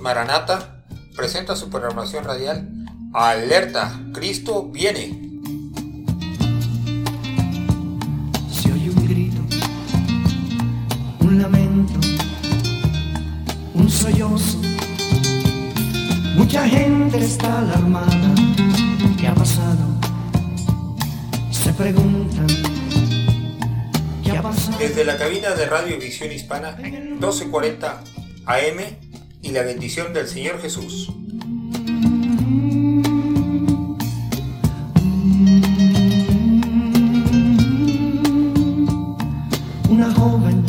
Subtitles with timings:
[0.00, 0.82] Maranata
[1.14, 2.68] presenta su programación radial
[3.14, 5.18] Alerta, Cristo viene.
[8.50, 9.40] Se oye un grito,
[11.20, 11.94] un lamento,
[13.74, 14.58] un sollozo.
[16.34, 18.34] Mucha gente está alarmada.
[19.18, 20.00] ¿Qué ha pasado?
[21.50, 22.46] Se preguntan.
[24.24, 24.76] ¿Qué ha pasado?
[24.78, 28.02] Desde la cabina de Radio Visión Hispana, 1240
[28.46, 29.07] AM
[29.48, 31.08] y la bendición del Señor Jesús.
[39.88, 40.66] Una joven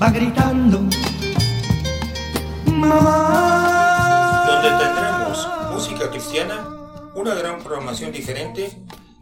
[0.00, 0.80] va gritando.
[2.66, 4.44] Mamá.
[4.46, 6.66] donde tendremos música cristiana,
[7.14, 8.70] una gran programación diferente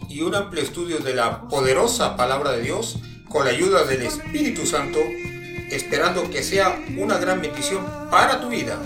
[0.09, 4.65] y un amplio estudio de la poderosa palabra de Dios con la ayuda del Espíritu
[4.65, 5.01] Santo,
[5.71, 8.79] esperando que sea una gran bendición para tu vida.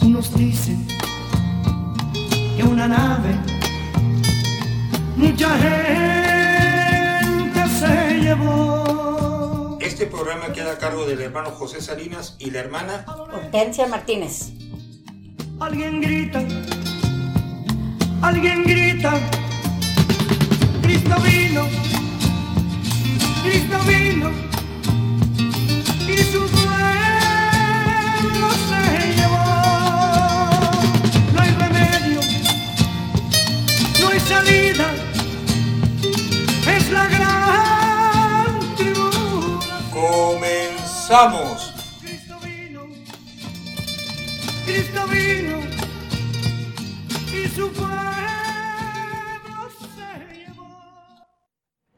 [0.00, 0.86] Unos dicen
[2.56, 3.36] que una nave,
[5.16, 6.88] mucha gente
[7.78, 9.78] se llevó.
[9.80, 14.52] Este programa queda a cargo del hermano José Salinas y la hermana Hortensia Martínez.
[15.58, 16.42] Alguien grita,
[18.20, 19.14] alguien grita,
[20.82, 21.66] Cristo vino,
[23.42, 24.30] Cristo vino,
[26.06, 26.58] y su pueblo
[28.68, 29.46] se llevó.
[31.32, 32.20] No hay remedio,
[34.00, 34.92] no hay salida,
[36.76, 39.90] es la gran tribulación.
[39.90, 41.65] Comenzamos.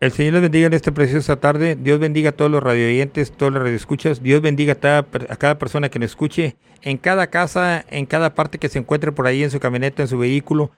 [0.01, 1.75] El Señor les bendiga en esta preciosa tarde.
[1.75, 4.23] Dios bendiga a todos los radioyentes, todos los radioescuchas.
[4.23, 8.69] Dios bendiga a cada, persona que nos escuche, en cada casa, en cada parte que
[8.69, 10.71] se encuentre por ahí, en su camioneta, en su vehículo.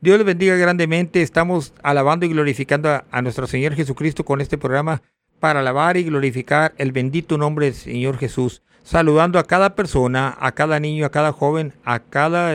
[0.00, 1.22] Dios les bendiga grandemente.
[1.22, 5.02] Estamos alabando y glorificando a nuestro Señor Jesucristo con este programa
[5.40, 8.62] para alabar y glorificar el bendito nombre del Señor Jesús.
[8.88, 12.54] Saludando a cada persona, a cada niño, a cada joven, a cada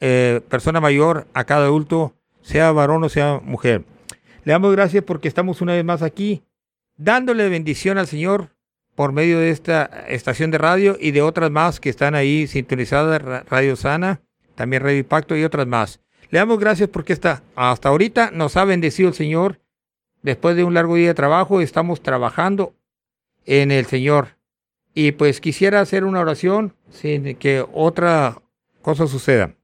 [0.00, 3.84] eh, persona mayor, a cada adulto, sea varón o sea mujer.
[4.42, 6.42] Le damos gracias porque estamos una vez más aquí,
[6.96, 8.48] dándole bendición al Señor
[8.96, 13.22] por medio de esta estación de radio y de otras más que están ahí sintonizadas,
[13.22, 14.22] Ra- Radio Sana,
[14.56, 16.00] también Radio Impacto y otras más.
[16.30, 19.60] Le damos gracias porque esta, hasta ahorita nos ha bendecido el Señor.
[20.20, 22.74] Después de un largo día de trabajo, estamos trabajando
[23.46, 24.33] en el Señor.
[24.94, 28.40] Y pues quisiera hacer una oración sin que otra
[28.80, 29.56] cosa suceda.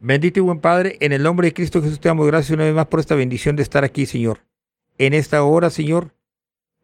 [0.00, 2.74] Bendito y buen Padre, en el nombre de Cristo Jesús te damos gracias una vez
[2.74, 4.44] más por esta bendición de estar aquí, Señor.
[4.98, 6.14] En esta hora, Señor,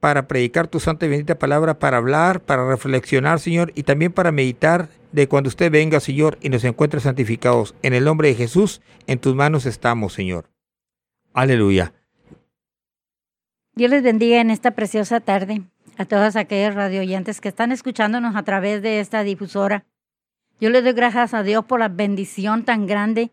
[0.01, 4.33] para predicar tu santa y bendita palabra, para hablar, para reflexionar, Señor, y también para
[4.33, 7.75] meditar de cuando usted venga, Señor, y nos encuentre santificados.
[7.83, 10.51] En el nombre de Jesús, en tus manos estamos, Señor.
[11.33, 11.93] Aleluya.
[13.75, 15.63] Dios les bendiga en esta preciosa tarde
[15.97, 19.85] a todos aquellos radioyentes que están escuchándonos a través de esta difusora.
[20.61, 23.31] Yo les doy gracias a Dios por la bendición tan grande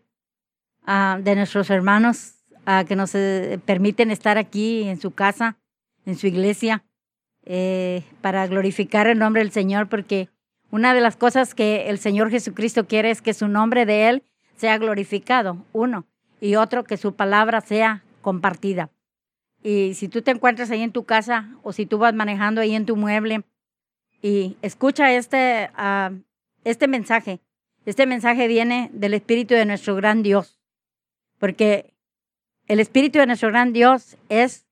[0.84, 2.34] ah, de nuestros hermanos
[2.66, 5.56] ah, que nos eh, permiten estar aquí en su casa,
[6.04, 6.84] en su iglesia,
[7.44, 10.28] eh, para glorificar el nombre del Señor, porque
[10.70, 14.22] una de las cosas que el Señor Jesucristo quiere es que su nombre de Él
[14.56, 16.06] sea glorificado, uno,
[16.40, 18.90] y otro, que su palabra sea compartida.
[19.62, 22.74] Y si tú te encuentras ahí en tu casa o si tú vas manejando ahí
[22.74, 23.44] en tu mueble
[24.20, 26.10] y escucha este, ah,
[26.64, 27.40] este mensaje,
[27.86, 30.58] este mensaje viene del Espíritu de nuestro gran Dios,
[31.38, 31.94] porque
[32.66, 34.66] el Espíritu de nuestro gran Dios es,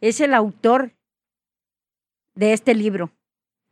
[0.00, 0.92] es el autor
[2.34, 3.10] de este libro.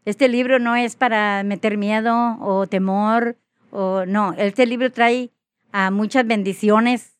[0.04, 3.36] Este libro no es para meter miedo o temor,
[3.70, 5.30] o no, este libro trae
[5.70, 7.12] a muchas bendiciones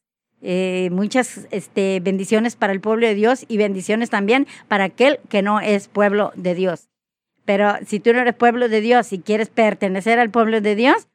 [0.45, 5.41] eh, muchas este, bendiciones para el pueblo de Dios y bendiciones también para aquel que
[5.41, 6.89] no es pueblo de Dios.
[7.45, 11.09] Pero si tú no eres pueblo de Dios y quieres pertenecer al pueblo de Dios,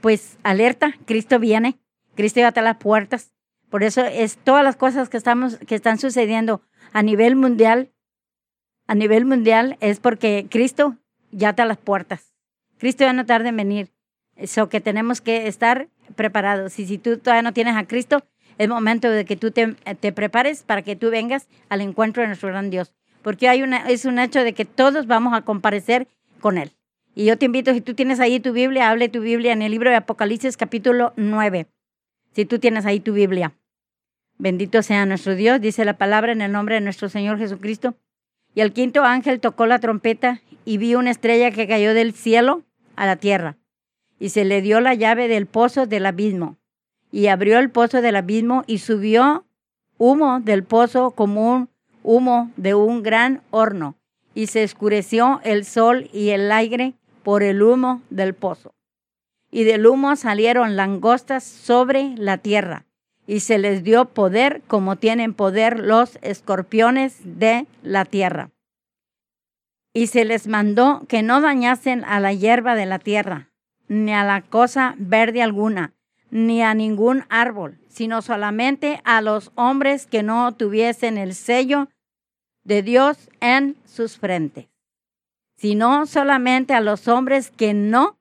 [0.00, 1.78] pues alerta, Cristo viene,
[2.14, 3.32] Cristo ya a las puertas.
[3.70, 6.62] Por eso es todas las cosas que estamos que están sucediendo
[6.92, 7.90] a nivel mundial,
[8.86, 10.96] a nivel mundial es porque Cristo
[11.30, 12.34] ya está a las puertas.
[12.78, 13.92] Cristo ya no tarda en venir.
[14.34, 16.78] Eso que tenemos que estar preparados.
[16.78, 18.24] Y si tú todavía no tienes a Cristo,
[18.62, 19.74] es momento de que tú te,
[20.12, 22.94] prepares para que tú vengas al encuentro de nuestro gran Dios.
[23.20, 26.06] Porque hay una, es un hecho de que todos vamos a comparecer
[26.40, 26.70] con Él.
[27.14, 29.72] Y yo te invito, si tú tienes ahí tu Biblia, hable tu Biblia en el
[29.72, 31.66] libro de Apocalipsis capítulo 9.
[32.34, 33.52] Si tú tienes ahí tu Biblia.
[34.38, 37.96] Bendito sea nuestro Dios, dice la palabra en el nombre de nuestro Señor Jesucristo.
[38.54, 42.62] Y el quinto ángel tocó la trompeta y vi una estrella que cayó del cielo
[42.94, 43.56] a la tierra.
[44.20, 46.58] Y se le dio la llave del pozo del abismo.
[47.12, 49.44] Y abrió el pozo del abismo y subió
[49.98, 51.68] humo del pozo como un
[52.02, 53.94] humo de un gran horno.
[54.34, 58.74] Y se escureció el sol y el aire por el humo del pozo.
[59.52, 62.86] Y del humo salieron langostas sobre la tierra
[63.26, 68.50] y se les dio poder como tienen poder los escorpiones de la tierra.
[69.94, 73.50] Y se les mandó que no dañasen a la hierba de la tierra,
[73.88, 75.92] ni a la cosa verde alguna,
[76.32, 81.88] ni a ningún árbol, sino solamente a los hombres que no tuviesen el sello
[82.64, 84.66] de Dios en sus frentes,
[85.56, 88.18] sino solamente a los hombres que no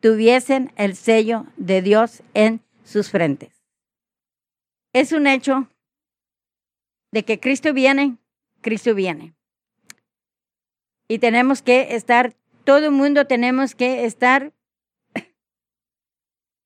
[0.00, 3.62] tuviesen el sello de Dios en sus frentes
[4.92, 5.68] es un hecho
[7.12, 8.18] de que Cristo viene,
[8.60, 9.34] Cristo viene.
[11.08, 14.52] Y tenemos que estar, todo el mundo tenemos que estar,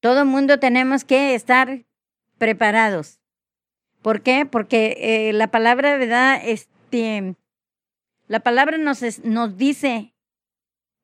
[0.06, 1.84] todo el mundo tenemos que estar
[2.38, 3.18] preparados.
[4.02, 4.46] ¿Por qué?
[4.46, 6.40] Porque eh, la palabra, ¿verdad?
[6.44, 7.34] Este,
[8.28, 10.14] la palabra nos, nos dice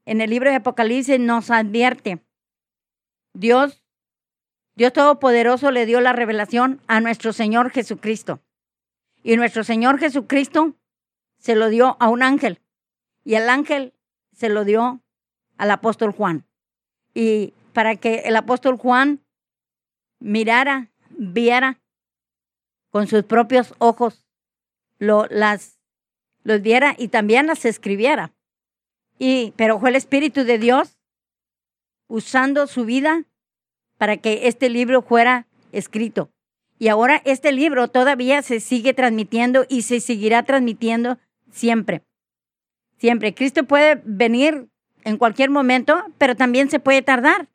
[0.04, 2.24] en el libro de Apocalipsis, nos advierte.
[3.34, 3.82] Dios
[4.76, 8.40] Dios Todopoderoso le dio la revelación a nuestro Señor Jesucristo.
[9.24, 10.76] Y nuestro Señor Jesucristo
[11.38, 12.60] se lo dio a un ángel.
[13.24, 13.94] Y el ángel
[14.30, 15.02] se lo dio
[15.58, 16.46] al apóstol Juan.
[17.14, 19.20] Y para que el apóstol Juan
[20.18, 21.80] mirara, viera
[22.90, 24.26] con sus propios ojos,
[24.98, 25.78] lo, las,
[26.44, 28.32] los viera y también las escribiera.
[29.18, 30.98] Y, pero fue el Espíritu de Dios
[32.08, 33.24] usando su vida
[33.96, 36.30] para que este libro fuera escrito.
[36.78, 41.18] Y ahora este libro todavía se sigue transmitiendo y se seguirá transmitiendo
[41.52, 42.02] siempre.
[42.98, 43.34] Siempre.
[43.34, 44.68] Cristo puede venir
[45.04, 47.48] en cualquier momento, pero también se puede tardar.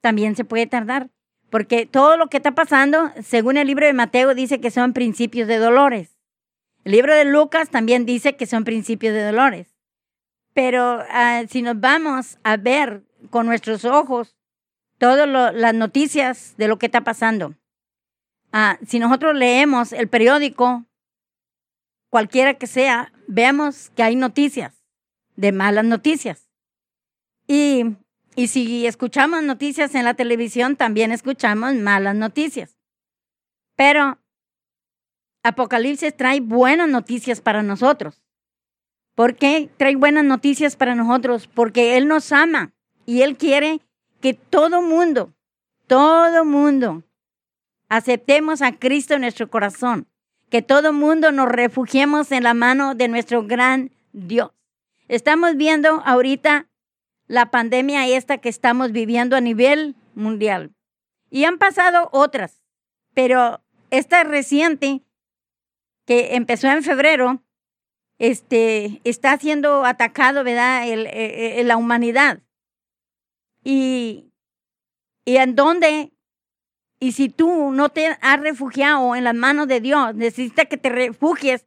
[0.00, 1.10] También se puede tardar.
[1.50, 5.48] Porque todo lo que está pasando, según el libro de Mateo, dice que son principios
[5.48, 6.16] de dolores.
[6.84, 9.74] El libro de Lucas también dice que son principios de dolores.
[10.54, 14.36] Pero ah, si nos vamos a ver con nuestros ojos
[14.98, 17.54] todas las noticias de lo que está pasando.
[18.52, 20.84] Ah, si nosotros leemos el periódico,
[22.10, 24.84] cualquiera que sea, vemos que hay noticias,
[25.36, 26.50] de malas noticias.
[27.46, 27.96] Y,
[28.36, 32.76] y si escuchamos noticias en la televisión, también escuchamos malas noticias.
[33.76, 34.18] Pero
[35.42, 38.22] Apocalipsis trae buenas noticias para nosotros.
[39.14, 41.48] ¿Por qué trae buenas noticias para nosotros?
[41.48, 42.72] Porque Él nos ama
[43.04, 43.80] y Él quiere
[44.20, 45.34] que todo mundo,
[45.86, 47.02] todo mundo,
[47.88, 50.06] aceptemos a Cristo en nuestro corazón,
[50.48, 54.50] que todo mundo nos refugiemos en la mano de nuestro gran Dios.
[55.08, 56.69] Estamos viendo ahorita
[57.30, 60.74] la pandemia esta que estamos viviendo a nivel mundial.
[61.30, 62.64] Y han pasado otras,
[63.14, 65.04] pero esta reciente,
[66.06, 67.40] que empezó en febrero,
[68.18, 72.40] este, está siendo atacado, ¿verdad?, el, la humanidad.
[73.62, 74.32] Y,
[75.24, 76.12] y en dónde,
[76.98, 80.88] y si tú no te has refugiado en las manos de Dios, necesitas que te
[80.88, 81.64] refugies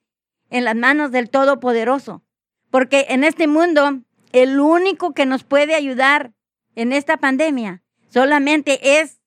[0.49, 2.21] en las manos del Todopoderoso.
[2.69, 4.01] Porque en este mundo,
[4.33, 6.33] el único que nos puede ayudar
[6.75, 9.21] en esta pandemia solamente es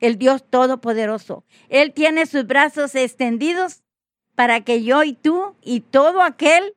[0.00, 1.44] el Dios Todopoderoso.
[1.68, 3.82] Él tiene sus brazos extendidos
[4.34, 6.74] para que yo y tú y todo aquel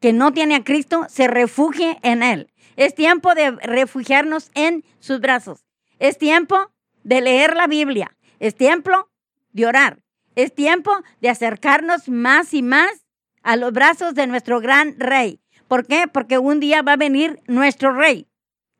[0.00, 2.52] que no tiene a Cristo se refugie en Él.
[2.76, 5.64] Es tiempo de refugiarnos en sus brazos.
[5.98, 6.70] Es tiempo
[7.04, 8.16] de leer la Biblia.
[8.38, 9.10] Es tiempo
[9.52, 10.00] de orar.
[10.34, 13.06] Es tiempo de acercarnos más y más
[13.42, 15.40] a los brazos de nuestro gran rey.
[15.70, 16.08] ¿Por qué?
[16.12, 18.26] Porque un día va a venir nuestro rey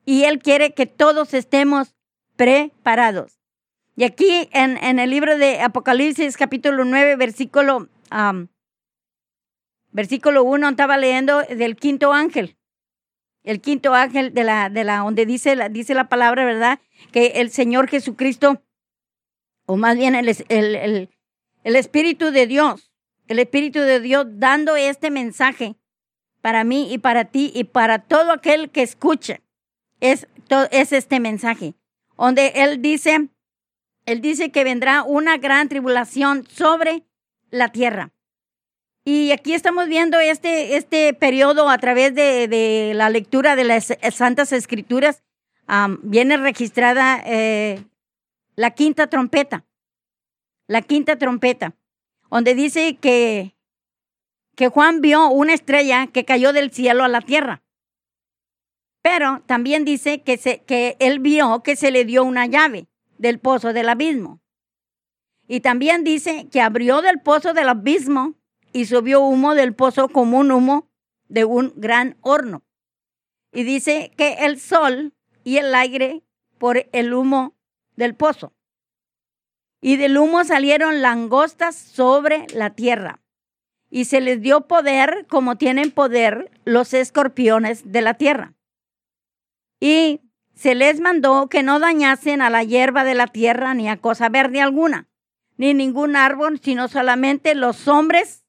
[0.03, 1.95] y él quiere que todos estemos
[2.35, 3.39] preparados.
[3.95, 7.87] Y aquí en, el libro de Apocalipsis capítulo 9, versículo,
[9.91, 12.57] versículo 1, estaba leyendo del quinto ángel
[13.43, 16.79] el quinto ángel de la, de la, donde dice la, dice la palabra, ¿verdad?
[17.13, 18.61] Que el Señor Jesucristo,
[19.65, 21.09] o más bien el, el,
[21.63, 22.91] el, Espíritu de Dios,
[23.29, 25.77] el Espíritu de Dios dando este mensaje
[26.41, 29.41] para mí y para ti y para todo aquel que escuche,
[29.99, 30.27] es,
[30.71, 31.75] es este mensaje,
[32.17, 33.29] donde Él dice,
[34.05, 37.03] Él dice que vendrá una gran tribulación sobre
[37.51, 38.11] la tierra.
[39.03, 44.51] Y aquí estamos viendo este, este periodo a través de, la lectura de las Santas
[44.51, 45.23] Escrituras.
[46.03, 47.83] viene registrada eh,
[48.55, 49.65] la quinta trompeta.
[50.67, 51.73] La quinta trompeta,
[52.29, 53.55] donde dice que,
[54.55, 57.63] que Juan vio una estrella que cayó del cielo a la tierra.
[59.01, 63.39] Pero también dice que, se, que él vio que se le dio una llave del
[63.39, 64.41] pozo del abismo.
[65.47, 68.35] Y también dice que abrió del pozo del abismo
[68.73, 70.89] y subió humo del pozo como un humo
[71.27, 72.63] de un gran horno.
[73.51, 76.23] Y dice que el sol y el aire
[76.57, 77.55] por el humo
[77.95, 78.53] del pozo.
[79.81, 83.20] Y del humo salieron langostas sobre la tierra.
[83.91, 88.55] Y se les dio poder como tienen poder los escorpiones de la tierra.
[89.79, 90.21] Y
[90.55, 94.29] se les mandó que no dañasen a la hierba de la tierra ni a cosa
[94.29, 95.09] verde alguna,
[95.57, 98.45] ni ningún árbol, sino solamente los hombres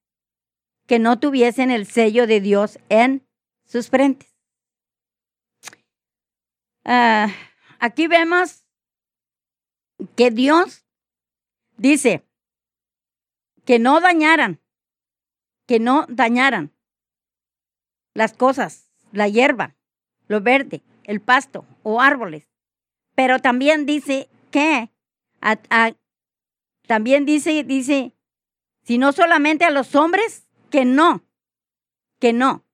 [0.87, 3.27] que no tuviesen el sello de Dios en
[3.65, 4.33] sus frentes.
[6.85, 7.29] Ah,
[7.79, 8.65] aquí vemos
[10.17, 10.85] que Dios
[11.77, 12.27] dice
[13.65, 14.61] que no dañaran,
[15.73, 16.71] que no dañaran
[18.13, 19.75] las cosas, la hierba,
[20.29, 22.47] lo verde, el pasto o árboles.
[23.15, 24.91] Pero también dice que,
[26.87, 28.13] también dice, dice,
[28.83, 31.25] si no solamente a los hombres, que no,
[32.19, 32.67] que no,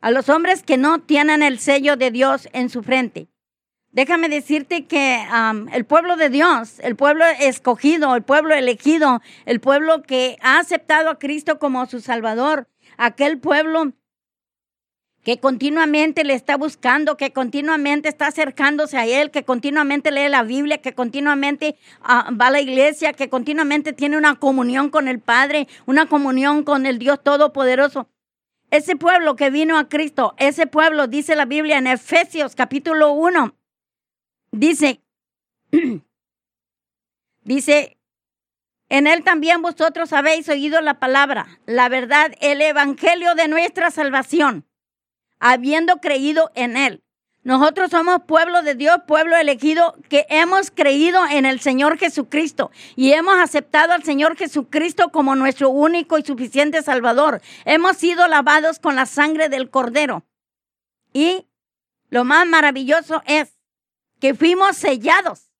[0.00, 3.28] a los hombres que no tienen el sello de Dios en su frente.
[3.90, 5.24] Déjame decirte que
[5.72, 11.08] el pueblo de Dios, el pueblo escogido, el pueblo elegido, el pueblo que ha aceptado
[11.08, 12.68] a Cristo como su Salvador,
[12.98, 13.92] aquel pueblo
[15.24, 20.42] que continuamente le está buscando, que continuamente está acercándose a Él, que continuamente lee la
[20.42, 25.20] Biblia, que continuamente ah, va a la iglesia, que continuamente tiene una comunión con el
[25.20, 28.08] Padre, una comunión con el Dios Todopoderoso.
[28.70, 33.57] Ese pueblo que vino a Cristo, ese pueblo, dice la Biblia en Efesios capítulo 1,
[34.52, 35.02] Dice,
[37.42, 37.98] dice,
[38.88, 44.66] en él también vosotros habéis oído la palabra, la verdad, el evangelio de nuestra salvación,
[45.38, 47.04] habiendo creído en él.
[47.44, 53.12] Nosotros somos pueblo de Dios, pueblo elegido, que hemos creído en el Señor Jesucristo y
[53.12, 57.40] hemos aceptado al Señor Jesucristo como nuestro único y suficiente Salvador.
[57.64, 60.24] Hemos sido lavados con la sangre del Cordero.
[61.12, 61.46] Y
[62.10, 63.57] lo más maravilloso es
[64.20, 65.52] que fuimos sellados.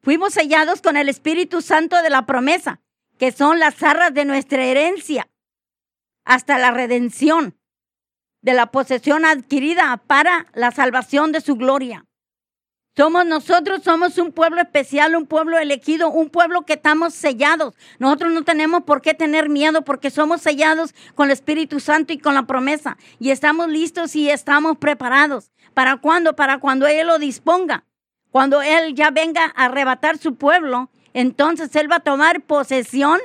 [0.00, 2.80] Fuimos sellados con el Espíritu Santo de la promesa,
[3.18, 5.28] que son las arras de nuestra herencia,
[6.24, 7.58] hasta la redención
[8.40, 12.07] de la posesión adquirida para la salvación de su gloria.
[12.98, 17.76] Somos nosotros, somos un pueblo especial, un pueblo elegido, un pueblo que estamos sellados.
[18.00, 22.18] Nosotros no tenemos por qué tener miedo porque somos sellados con el Espíritu Santo y
[22.18, 22.96] con la promesa.
[23.20, 25.52] Y estamos listos y estamos preparados.
[25.74, 26.34] ¿Para cuándo?
[26.34, 27.84] Para cuando Él lo disponga.
[28.32, 33.20] Cuando Él ya venga a arrebatar su pueblo, entonces Él va a tomar posesión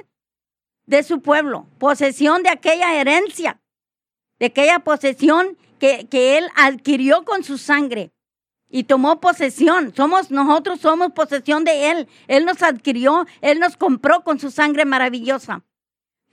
[0.85, 3.59] de su pueblo, posesión de aquella herencia,
[4.37, 8.12] de aquella posesión que, que Él adquirió con su sangre
[8.73, 9.93] y tomó posesión.
[9.95, 12.07] Somos nosotros somos posesión de él.
[12.27, 15.61] Él nos adquirió, él nos compró con su sangre maravillosa.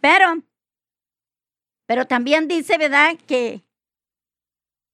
[0.01, 0.43] Pero
[1.85, 3.19] pero también dice, ¿verdad?
[3.27, 3.63] Que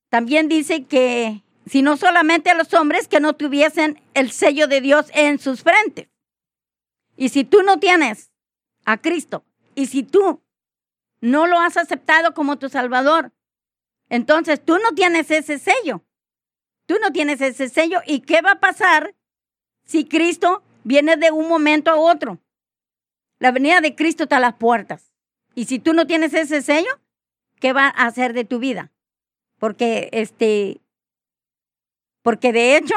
[0.09, 4.81] también dice que si no solamente a los hombres que no tuviesen el sello de
[4.81, 6.09] Dios en sus frentes.
[7.17, 8.33] Y si tú no tienes
[8.85, 9.45] a Cristo
[9.77, 10.43] y si tú
[11.21, 13.31] no lo has aceptado como tu Salvador,
[14.09, 16.06] entonces tú no tienes ese sello.
[16.87, 18.01] Tú no tienes ese sello.
[18.07, 19.15] ¿Y qué va a pasar
[19.85, 22.39] si Cristo viene de un momento a otro?
[23.39, 25.13] La venida de Cristo está a las puertas.
[25.55, 26.91] Y si tú no tienes ese sello,
[27.61, 28.93] ¿qué va a hacer de tu vida?
[29.59, 30.81] Porque este
[32.23, 32.95] porque de hecho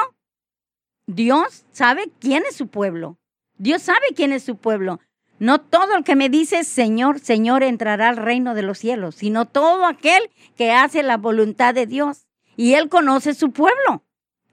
[1.06, 3.18] Dios sabe quién es su pueblo.
[3.58, 5.00] Dios sabe quién es su pueblo.
[5.40, 9.46] No todo el que me dice Señor, Señor entrará al reino de los cielos, sino
[9.46, 12.29] todo aquel que hace la voluntad de Dios.
[12.60, 14.04] Y Él conoce su pueblo.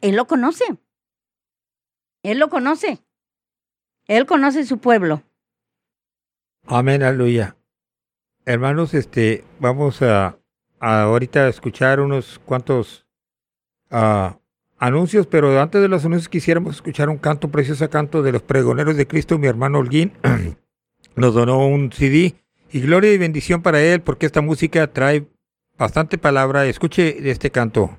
[0.00, 0.64] Él lo conoce.
[2.22, 3.02] Él lo conoce.
[4.06, 5.24] Él conoce su pueblo.
[6.66, 7.56] Amén, aleluya.
[8.44, 10.38] Hermanos, este, vamos a,
[10.78, 13.08] ahorita escuchar unos cuantos
[13.90, 14.38] ah,
[14.78, 18.96] anuncios, pero antes de los anuncios quisiéramos escuchar un canto, precioso canto de los pregoneros
[18.96, 19.36] de Cristo.
[19.36, 20.12] Mi hermano Holguín
[21.16, 22.36] nos donó un CD
[22.70, 25.26] y gloria y bendición para él porque esta música trae
[25.76, 26.66] bastante palabra.
[26.66, 27.98] Escuche este canto.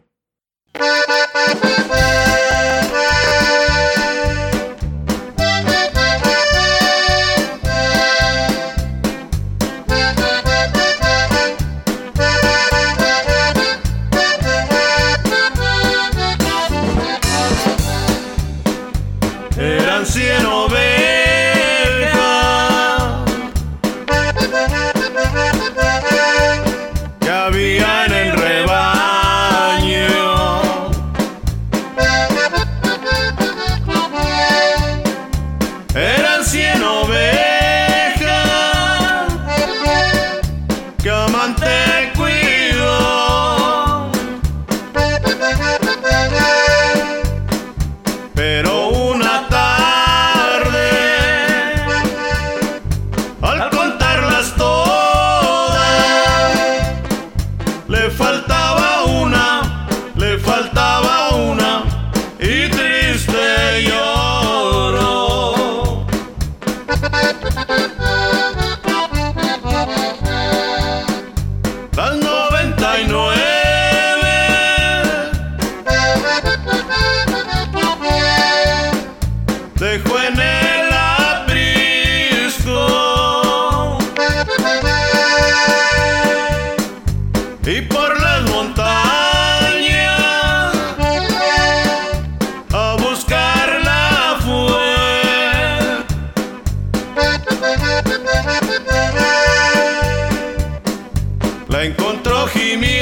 [101.83, 102.96] Encontró gimiendo,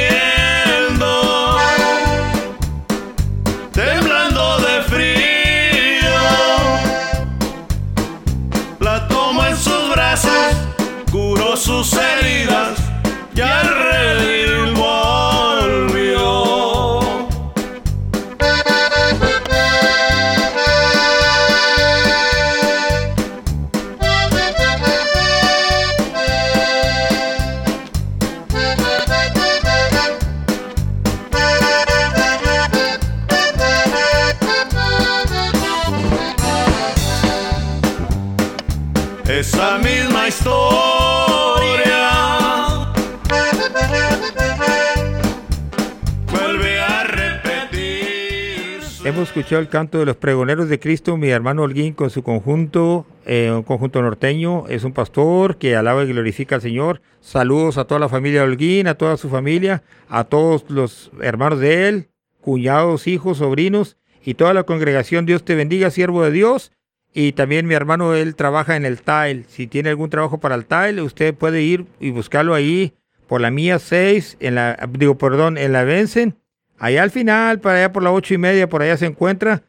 [49.46, 53.52] escuchado el canto de los pregoneros de Cristo, mi hermano Holguín con su conjunto, eh,
[53.52, 57.04] un conjunto norteño, es un pastor que alaba y glorifica al Señor.
[57.22, 61.88] Saludos a toda la familia Holguín, a toda su familia, a todos los hermanos de
[61.88, 62.10] él,
[62.42, 65.28] cuñados, hijos, sobrinos y toda la congregación.
[65.28, 66.72] Dios te bendiga, siervo de Dios.
[67.14, 69.46] Y también mi hermano, él trabaja en el TILE.
[69.48, 72.96] Si tiene algún trabajo para el TILE, usted puede ir y buscarlo ahí
[73.28, 76.36] por la mía 6, en la, digo, perdón, en la Vencen.
[76.78, 79.64] Allá al final, para allá por la ocho y media, por allá se encuentra.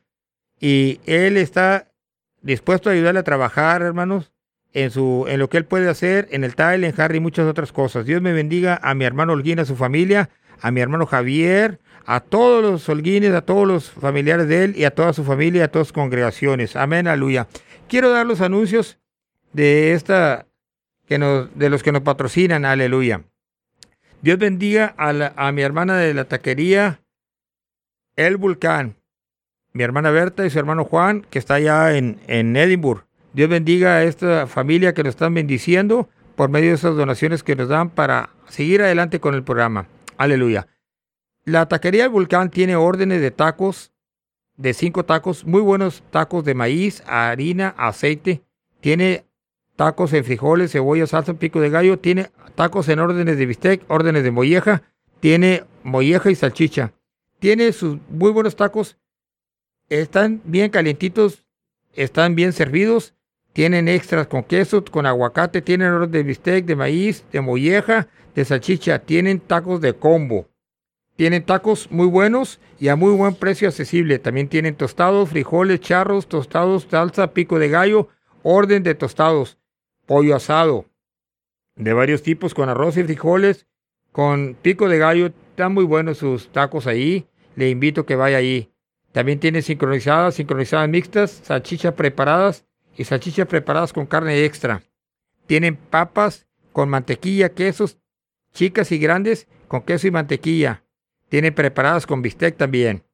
[0.61, 1.93] Y él está
[2.43, 4.33] dispuesto a ayudarle a trabajar, hermanos,
[4.73, 7.47] en, su, en lo que él puede hacer, en el TILE, en Harry y muchas
[7.47, 8.07] otras cosas.
[8.07, 12.21] Dios me bendiga a mi hermano Holguín, a su familia, a mi hermano Javier, a
[12.21, 15.69] todos los holguines, a todos los familiares de él y a toda su familia, a
[15.69, 16.77] todas sus congregaciones.
[16.77, 17.49] Amén, aleluya.
[17.89, 18.99] Quiero dar los anuncios
[19.53, 20.47] de esta,
[21.07, 23.23] que nos, de los que nos patrocinan, aleluya.
[24.27, 27.01] Dios bendiga a, mi hermana de la taquería,
[28.17, 28.97] El Vulcán,
[29.73, 33.05] mi hermana Berta y su hermano Juan, que está allá en, en Edimburgo.
[33.35, 37.55] Dios bendiga a esta familia que nos están bendiciendo por medio de esas donaciones que
[37.55, 39.87] nos dan para seguir adelante con el programa.
[40.17, 40.67] Aleluya.
[41.45, 43.93] La taquería del Volcán tiene órdenes de tacos,
[44.57, 48.43] de cinco tacos, muy buenos tacos de maíz, harina, aceite.
[48.81, 49.26] Tiene
[49.77, 51.99] tacos en frijoles, cebolla, salsa, pico de gallo.
[51.99, 54.83] Tiene tacos en órdenes de bistec, órdenes de molleja.
[55.21, 56.93] Tiene molleja y salchicha.
[57.39, 58.97] Tiene sus muy buenos tacos.
[59.89, 61.45] Están bien calientitos,
[61.93, 63.15] están bien servidos.
[63.53, 65.63] Tienen extras con queso, con aguacate.
[65.63, 68.99] Tienen órdenes de bistec, de maíz, de molleja, de salchicha.
[68.99, 70.49] Tienen tacos de combo.
[71.17, 74.19] Tienen tacos muy buenos y a muy buen precio accesible.
[74.19, 78.09] También tienen tostados, frijoles, charros, tostados, salsa, pico de gallo,
[78.43, 79.56] orden de tostados,
[80.07, 80.87] pollo asado
[81.75, 83.67] de varios tipos con arroz y frijoles,
[84.13, 85.27] con pico de gallo.
[85.27, 87.27] Están muy buenos sus tacos ahí.
[87.55, 88.73] Le invito a que vaya ahí.
[89.13, 92.65] También tienen sincronizadas, sincronizadas mixtas, salchichas preparadas
[92.97, 94.83] y salchichas preparadas con carne extra.
[95.47, 97.99] Tienen papas con mantequilla, quesos,
[98.53, 100.85] chicas y grandes con queso y mantequilla.
[101.29, 103.05] Tienen preparadas con bistec también.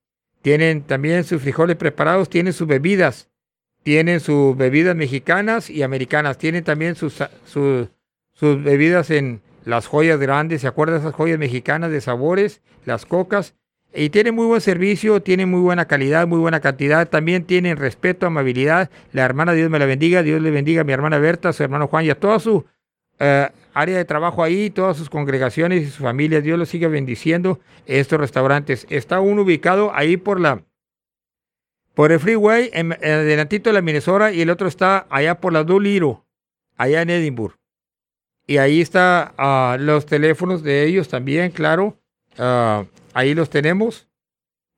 [0.43, 3.31] Tienen también sus frijoles preparados, tienen sus bebidas.
[3.83, 6.39] Tienen sus bebidas mexicanas y americanas.
[6.39, 7.89] Tienen también sus, sus,
[8.41, 10.61] bebidas en las joyas grandes.
[10.61, 12.63] ¿Se acuerdan esas joyas mexicanas de sabores?
[12.85, 13.55] Las cocas.
[13.95, 17.09] Y tienen muy buen servicio, tienen muy buena calidad, muy buena cantidad.
[17.09, 18.91] También tienen respeto, amabilidad.
[19.13, 20.23] La hermana, Dios me la bendiga.
[20.23, 22.65] Dios le bendiga a mi hermana Berta, a su hermano Juan y a toda su
[23.19, 26.43] eh, área de trabajo ahí, todas sus congregaciones y sus familias.
[26.43, 27.61] Dios los siga bendiciendo.
[27.87, 28.87] Estos restaurantes.
[28.89, 30.63] Está uno ubicado ahí por la
[31.95, 35.53] por el freeway, en, en adelantito de la Minnesota, y el otro está allá por
[35.53, 36.19] la Doolittle,
[36.77, 37.57] allá en Edinburgh.
[38.47, 41.99] Y ahí está ah, los teléfonos de ellos también, claro.
[42.39, 44.09] Ah, ahí los tenemos.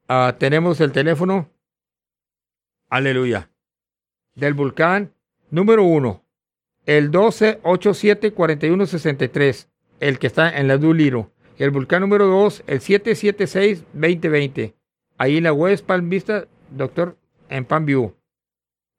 [0.09, 1.51] Ah, tenemos el teléfono.
[2.91, 3.51] Aleluya.
[4.35, 5.15] Del volcán
[5.55, 6.25] Número 1,
[6.87, 9.69] el 1287-4163,
[10.01, 11.31] el que está en la Duliro.
[11.59, 14.75] El volcán número 2, el 776-2020.
[15.17, 17.17] Ahí en la West Palm Vista, doctor,
[17.49, 18.15] en Palm View.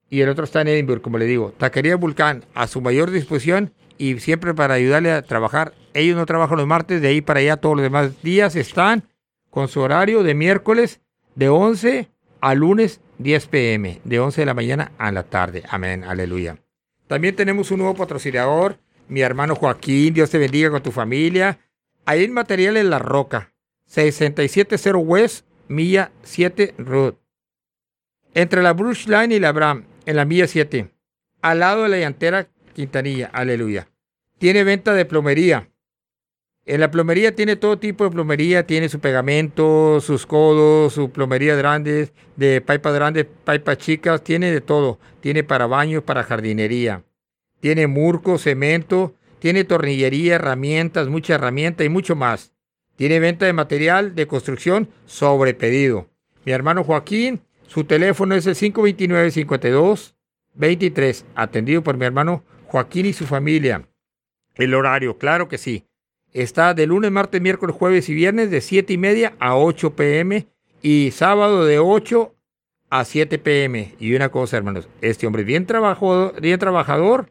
[0.09, 1.53] Y el otro está en Edinburgh, como le digo.
[1.57, 5.73] Taquería Vulcán, a su mayor disposición y siempre para ayudarle a trabajar.
[5.93, 9.03] Ellos no trabajan los martes, de ahí para allá todos los demás días están
[9.49, 11.01] con su horario de miércoles
[11.35, 12.09] de 11
[12.41, 15.63] a lunes 10 pm, de 11 de la mañana a la tarde.
[15.69, 16.57] Amén, aleluya.
[17.07, 21.59] También tenemos un nuevo patrocinador, mi hermano Joaquín, Dios te bendiga con tu familia.
[22.05, 23.53] Ahí en Materiales La Roca,
[23.85, 27.15] 670 West, milla 7 Road.
[28.37, 30.91] Entre la Bruce Line y la Bram, en la milla 7,
[31.41, 33.87] al lado de la llantera Quintanilla, aleluya.
[34.39, 35.69] Tiene venta de plomería.
[36.65, 41.55] En la plomería tiene todo tipo de plomería, tiene su pegamento, sus codos, su plomería
[41.55, 44.99] grandes, de pipa grandes, pipas chicas, tiene de todo.
[45.21, 47.05] Tiene para baños, para jardinería.
[47.61, 52.51] Tiene murco, cemento, tiene tornillería, herramientas, mucha herramienta y mucho más.
[52.97, 56.09] Tiene venta de material de construcción sobre pedido.
[56.43, 63.25] Mi hermano Joaquín, su teléfono es el 529-52-23, atendido por mi hermano Joaquín y su
[63.25, 63.87] familia.
[64.55, 65.85] El horario, claro que sí.
[66.33, 70.47] Está de lunes, martes, miércoles, jueves y viernes de 7 y media a 8 pm
[70.81, 72.35] y sábado de 8
[72.89, 73.95] a 7 pm.
[73.99, 77.29] Y una cosa, hermanos, este hombre es bien trabajador, bien trabajador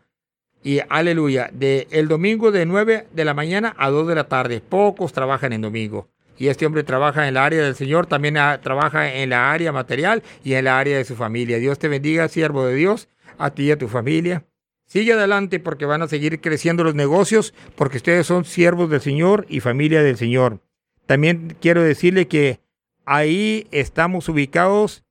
[0.62, 4.60] y aleluya, de el domingo de 9 de la mañana a 2 de la tarde.
[4.60, 6.08] Pocos trabajan en domingo.
[6.36, 10.22] Y este hombre trabaja en la área del Señor, también trabaja en la área material
[10.42, 11.58] y en la área de su familia.
[11.58, 14.44] Dios te bendiga, siervo de Dios, a ti y a tu familia.
[14.86, 19.46] Sigue adelante porque van a seguir creciendo los negocios, porque ustedes son siervos del Señor
[19.48, 20.60] y familia del Señor.
[21.06, 22.60] También quiero decirle que
[23.04, 25.04] ahí estamos ubicados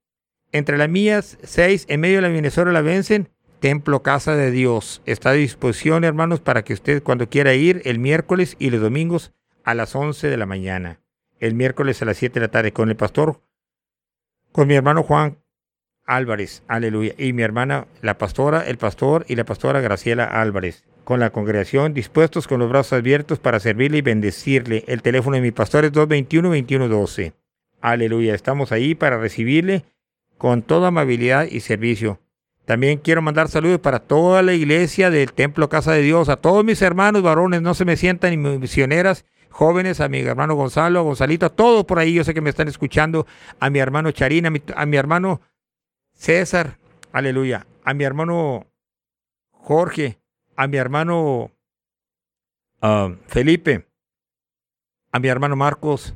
[0.51, 5.01] entre las mías, seis, en medio de la Minnesota la vencen, Templo Casa de Dios.
[5.05, 9.31] Está a disposición, hermanos, para que usted cuando quiera ir el miércoles y los domingos
[9.63, 11.02] a las 11 de la mañana.
[11.43, 13.41] El miércoles a las 7 de la tarde con el pastor,
[14.53, 15.39] con mi hermano Juan
[16.05, 17.15] Álvarez, aleluya.
[17.17, 21.93] Y mi hermana, la pastora, el pastor y la pastora Graciela Álvarez, con la congregación
[21.93, 24.85] dispuestos con los brazos abiertos para servirle y bendecirle.
[24.87, 27.33] El teléfono de mi pastor es 221-2112.
[27.81, 29.83] Aleluya, estamos ahí para recibirle
[30.37, 32.21] con toda amabilidad y servicio.
[32.63, 36.63] También quiero mandar saludos para toda la iglesia del Templo Casa de Dios, a todos
[36.63, 41.45] mis hermanos varones, no se me sientan misioneras, jóvenes, a mi hermano Gonzalo, a Gonzalito,
[41.45, 43.27] a todos por ahí, yo sé que me están escuchando,
[43.59, 45.41] a mi hermano Charina, a mi hermano
[46.13, 46.79] César,
[47.11, 48.65] aleluya, a mi hermano
[49.51, 50.19] Jorge,
[50.55, 51.51] a mi hermano
[52.81, 53.87] ah, Felipe,
[55.11, 56.15] a mi hermano Marcos,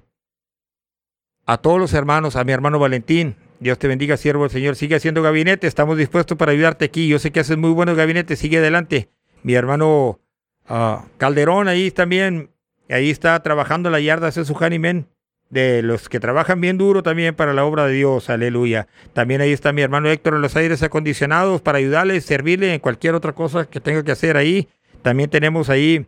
[1.45, 3.37] a todos los hermanos, a mi hermano Valentín.
[3.59, 4.75] Dios te bendiga, siervo del Señor.
[4.75, 7.07] Sigue haciendo gabinete, estamos dispuestos para ayudarte aquí.
[7.07, 9.09] Yo sé que haces muy buenos gabinetes, sigue adelante.
[9.43, 10.19] Mi hermano
[10.67, 12.51] ah, Calderón ahí también,
[12.93, 15.07] ahí está trabajando la yarda, hace su handyman
[15.49, 18.87] de los que trabajan bien duro también para la obra de Dios, aleluya.
[19.13, 23.15] También ahí está mi hermano Héctor en los aires acondicionados para ayudarle, servirle en cualquier
[23.15, 24.67] otra cosa que tenga que hacer ahí.
[25.01, 26.05] También tenemos ahí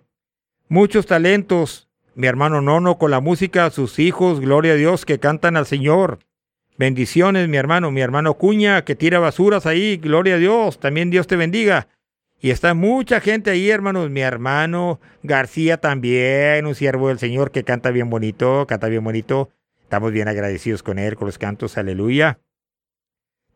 [0.67, 1.87] muchos talentos.
[2.15, 6.19] Mi hermano Nono con la música, sus hijos, gloria a Dios, que cantan al Señor.
[6.77, 10.79] Bendiciones, mi hermano, mi hermano Cuña, que tira basuras ahí, gloria a Dios.
[10.79, 11.87] También Dios te bendiga.
[12.41, 14.10] Y está mucha gente ahí, hermanos.
[14.10, 19.49] Mi hermano García también, un siervo del Señor que canta bien bonito, canta bien bonito.
[19.84, 22.39] Estamos bien agradecidos con él, con los cantos, aleluya.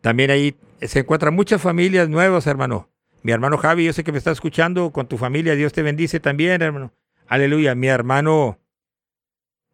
[0.02, 2.89] También ahí se encuentran muchas familias nuevas, hermano.
[3.22, 6.19] Mi hermano Javi, yo sé que me está escuchando con tu familia, Dios te bendice
[6.19, 6.91] también, hermano.
[7.28, 7.74] Aleluya.
[7.76, 8.60] Mi hermano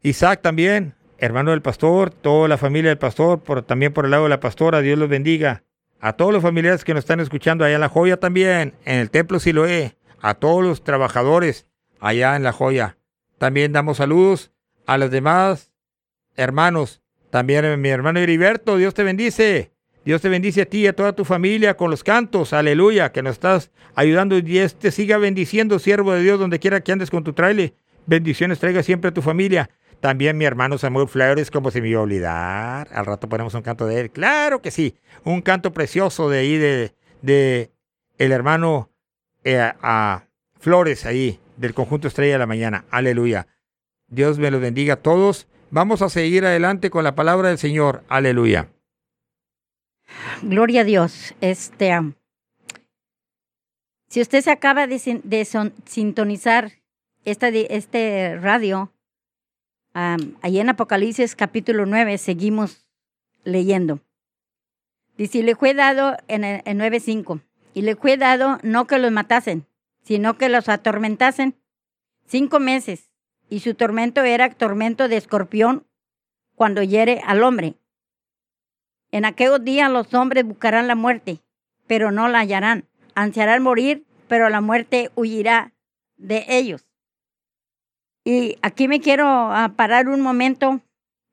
[0.04, 4.24] Isaac también, hermano del pastor, toda la familia del pastor, por, también por el lado
[4.24, 5.64] de la pastora, Dios los bendiga
[6.00, 9.10] a todos los familiares que nos están escuchando allá en La Joya también, en el
[9.10, 11.68] Templo Siloé, a todos los trabajadores
[12.00, 12.98] allá en La Joya.
[13.38, 14.52] También damos saludos
[14.86, 15.72] a los demás
[16.36, 17.02] hermanos.
[17.30, 19.72] También mi hermano Heriberto, Dios te bendice.
[20.06, 22.54] Dios te bendice a ti y a toda tu familia con los cantos.
[22.54, 26.82] Aleluya, que nos estás ayudando y Dios te siga bendiciendo, siervo de Dios, donde quiera
[26.82, 27.74] que andes con tu trailer.
[28.06, 29.70] Bendiciones traiga siempre a tu familia.
[30.00, 32.88] También mi hermano Samuel Flores, como se me iba a olvidar.
[32.92, 34.12] Al rato ponemos un canto de él.
[34.12, 34.96] Claro que sí.
[35.24, 37.72] Un canto precioso de ahí de, de
[38.18, 38.90] el hermano
[39.44, 40.24] eh, a
[40.60, 42.86] Flores ahí, del conjunto Estrella de la Mañana.
[42.92, 43.48] Aleluya.
[44.08, 45.48] Dios me los bendiga a todos.
[45.72, 48.04] Vamos a seguir adelante con la palabra del Señor.
[48.10, 48.70] Aleluya.
[50.42, 51.36] Gloria a Dios.
[51.42, 51.94] Este,
[54.10, 55.00] si usted se acaba de,
[55.86, 56.72] sintonizar
[57.26, 58.92] esta, este radio,
[59.94, 62.86] allí en Apocalipsis capítulo 9 seguimos
[63.44, 64.00] leyendo.
[65.18, 67.42] Dice, le fue dado en, el 9.5,
[67.74, 69.66] y le fue dado no que los matasen,
[70.04, 71.56] sino que los atormentasen
[72.26, 73.10] cinco meses,
[73.50, 75.86] y su tormento era tormento de escorpión
[76.56, 77.76] cuando hiere al hombre.
[79.12, 81.40] En aquellos días los hombres buscarán la muerte,
[81.88, 82.86] pero no la hallarán.
[83.16, 85.74] Ansiarán morir, pero la muerte huirá
[86.18, 86.89] de ellos.
[88.30, 90.82] Y aquí me quiero ah, parar un momento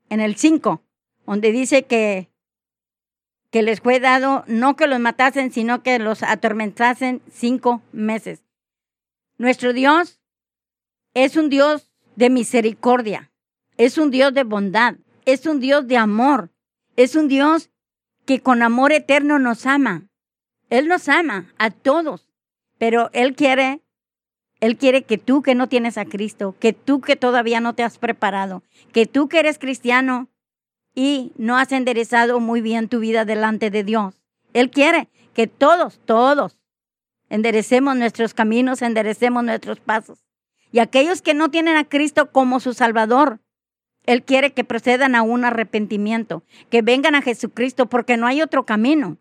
[0.09, 0.83] en el 5,
[1.27, 2.31] donde dice que,
[3.51, 8.47] que les fue dado no que los matasen, sino que los atormentasen cinco meses.
[9.37, 10.23] Nuestro Dios
[11.13, 13.31] es un Dios de misericordia,
[13.77, 14.95] es un Dios de bondad,
[15.27, 16.51] es un Dios de amor,
[16.97, 17.69] es un Dios
[18.25, 20.09] que con amor eterno nos ama.
[20.71, 22.31] Él nos ama a todos,
[22.79, 23.83] pero Él quiere,
[24.61, 27.83] Él quiere que tú que no tienes a Cristo, que tú que todavía no te
[27.83, 30.29] has preparado, que tú que eres cristiano
[30.95, 34.23] y no has enderezado muy bien tu vida delante de Dios.
[34.55, 36.59] Él quiere que todos, todos,
[37.29, 40.25] enderecemos nuestros caminos, enderecemos nuestros pasos.
[40.73, 43.41] Y aquellos que no tienen a Cristo como su Salvador,
[44.07, 48.65] Él quiere que procedan a un arrepentimiento, que vengan a Jesucristo, porque no hay otro
[48.65, 49.19] camino.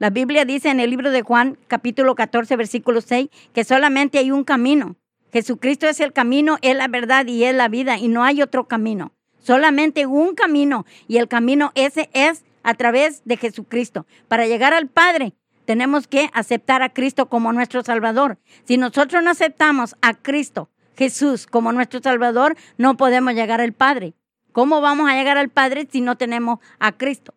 [0.00, 4.30] La Biblia dice en el libro de Juan, capítulo 14, versículo 6, que solamente hay
[4.30, 4.96] un camino.
[5.30, 8.66] Jesucristo es el camino, es la verdad y es la vida, y no hay otro
[8.66, 9.12] camino.
[9.40, 14.06] Solamente un camino, y el camino ese es a través de Jesucristo.
[14.26, 15.34] Para llegar al Padre,
[15.66, 18.38] tenemos que aceptar a Cristo como nuestro Salvador.
[18.64, 24.14] Si nosotros no aceptamos a Cristo, Jesús, como nuestro Salvador, no podemos llegar al Padre.
[24.52, 27.34] ¿Cómo vamos a llegar al Padre si no tenemos a Cristo?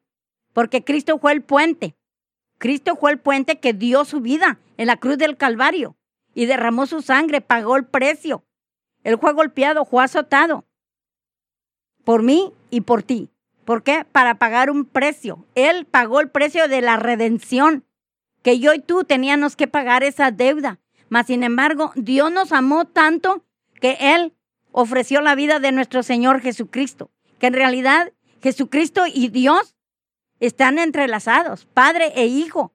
[0.53, 1.97] Porque Cristo fue el puente.
[2.63, 5.97] Cristo fue el puente que dio su vida en la cruz del Calvario
[6.33, 8.45] y derramó su sangre, pagó el precio.
[9.03, 10.63] Él fue golpeado, fue azotado
[12.05, 13.29] por mí y por ti.
[13.65, 14.05] ¿Por qué?
[14.09, 15.45] Para pagar un precio.
[15.55, 17.83] Él pagó el precio de la redención,
[18.43, 20.79] que yo y tú teníamos que pagar esa deuda.
[21.09, 23.43] Mas, sin embargo, Dios nos amó tanto
[23.81, 24.31] que Él
[24.71, 27.11] ofreció la vida de nuestro Señor Jesucristo.
[27.39, 29.72] Que en realidad Jesucristo y Dios
[30.47, 32.73] están entrelazados, padre e hijo,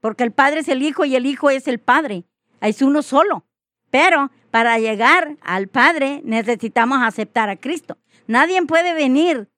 [0.00, 2.24] porque el padre es el hijo y el hijo es el padre,
[2.60, 3.44] es uno solo.
[3.90, 7.98] Pero para llegar al Padre necesitamos aceptar a Cristo.
[8.26, 9.48] Nadie puede venir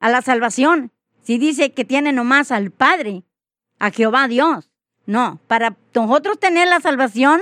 [0.00, 3.22] a la salvación si dice que tiene nomás al Padre,
[3.78, 4.70] a Jehová Dios.
[5.06, 7.40] No, para nosotros tener la salvación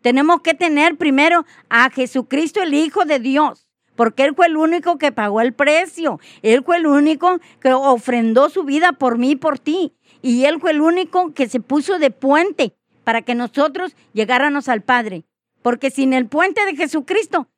[0.00, 4.98] tenemos que tener primero a Jesucristo el Hijo de Dios porque Él fue el único
[4.98, 9.36] que pagó el precio, Él fue el único que ofrendó su vida por mí y
[9.36, 12.74] por ti, y Él fue el único que se puso de puente
[13.04, 15.24] para que nosotros llegáramos al Padre,
[15.62, 17.48] porque sin el puente de Jesucristo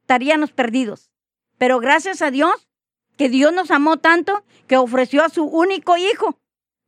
[0.00, 1.10] estaríamos perdidos.
[1.58, 2.68] Pero gracias a Dios,
[3.16, 6.38] que Dios nos amó tanto que ofreció a su único hijo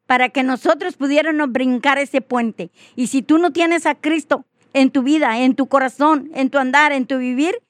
[0.07, 2.71] para que nosotros pudiéramos brincar ese puente.
[2.97, 6.59] Y si tú no tienes a Cristo en tu vida, en tu corazón, en tu
[6.59, 7.62] andar, en tu vivir,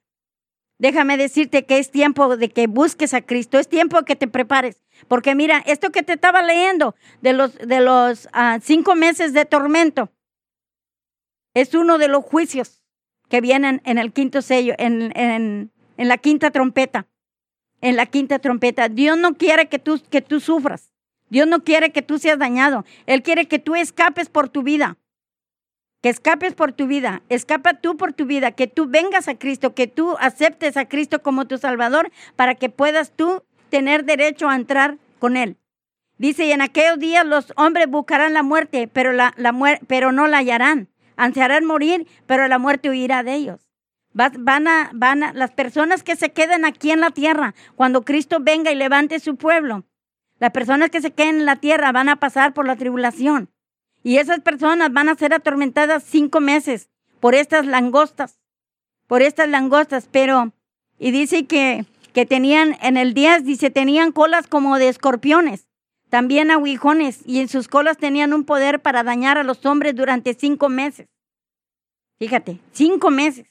[0.79, 4.27] Déjame decirte que es tiempo de que busques a Cristo, es tiempo de que te
[4.27, 4.83] prepares.
[5.09, 9.45] Porque mira, esto que te estaba leyendo de los, de los ah, cinco meses de
[9.45, 10.11] tormento
[11.55, 12.83] es uno de los juicios
[13.29, 17.07] que vienen en el quinto sello, en, en, en la quinta trompeta.
[17.81, 18.89] En la quinta trompeta.
[18.89, 20.91] Dios no quiere que tú, que tú sufras.
[21.29, 22.85] Dios no quiere que tú seas dañado.
[23.07, 24.97] Él quiere que tú escapes por tu vida
[26.05, 29.75] que escapes por tu vida, escapa tú por tu vida, que tú vengas a Cristo,
[29.75, 34.55] que tú aceptes a Cristo como tu Salvador para que puedas tú tener derecho a
[34.55, 35.57] entrar con Él.
[36.19, 40.27] Dice, y en aquellos días los hombres buscarán la muerte, pero, la, la pero no
[40.27, 40.91] la hallarán.
[41.17, 43.71] Ansiarán morir, pero la muerte huirá de ellos.
[44.13, 48.41] Van a, van a, las personas que se quedan aquí en la tierra, cuando Cristo
[48.43, 49.85] venga y levante su pueblo,
[50.39, 53.54] las personas que se queden en la tierra van a pasar por la tribulación.
[54.05, 56.91] Y esas personas van a ser atormentadas cinco meses
[57.21, 58.39] por estas langostas,
[59.07, 60.53] por estas langostas, pero,
[60.99, 65.69] y dice que, que tenían, en el 10 dice, tenían colas como de escorpiones,
[66.11, 70.35] también aguijones, y en sus colas tenían un poder para dañar a los hombres durante
[70.35, 71.09] cinco meses.
[72.19, 73.47] Fíjate, cinco meses.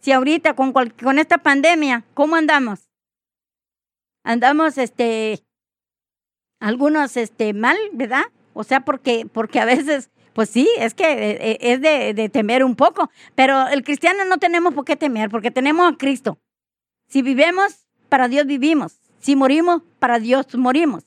[0.00, 2.88] Si ahorita con, con esta pandemia, ¿cómo andamos?
[4.24, 5.44] Andamos, este,
[6.58, 8.24] algunos, este, mal, ¿verdad?
[8.54, 12.64] O sea, porque, porque a veces, pues sí, es que eh, es de, de temer
[12.64, 16.38] un poco, pero el cristiano no tenemos por qué temer, porque tenemos a Cristo.
[17.08, 18.98] Si vivimos, para Dios vivimos.
[19.20, 21.04] Si morimos, para Dios morimos.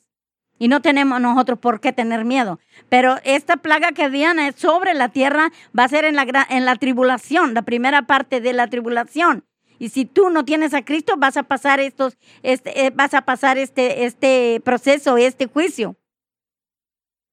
[0.58, 2.60] Y no tenemos nosotros por qué tener miedo.
[2.88, 6.76] Pero esta plaga que viene sobre la tierra va a ser en la, en la
[6.78, 9.46] tribulación, la primera parte de la tribulación.
[9.78, 13.24] Y si tú no tienes a Cristo, vas a pasar estos, este, eh, vas a
[13.24, 15.98] pasar este, este proceso, este juicio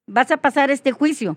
[0.06, 1.36] vas a pasar este juicio.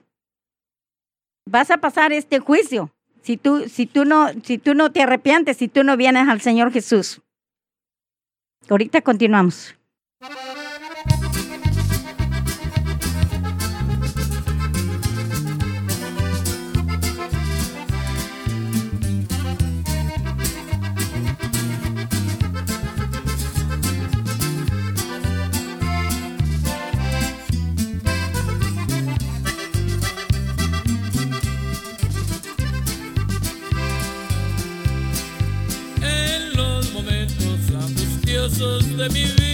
[1.45, 2.91] vas a pasar este juicio
[3.25, 6.41] si tú, si tú, no, si tú no te arrepientes, si tú no vienes al
[6.41, 7.21] Señor Jesús.
[8.69, 9.75] Ahorita continuamos.
[38.95, 39.44] Angustiosos de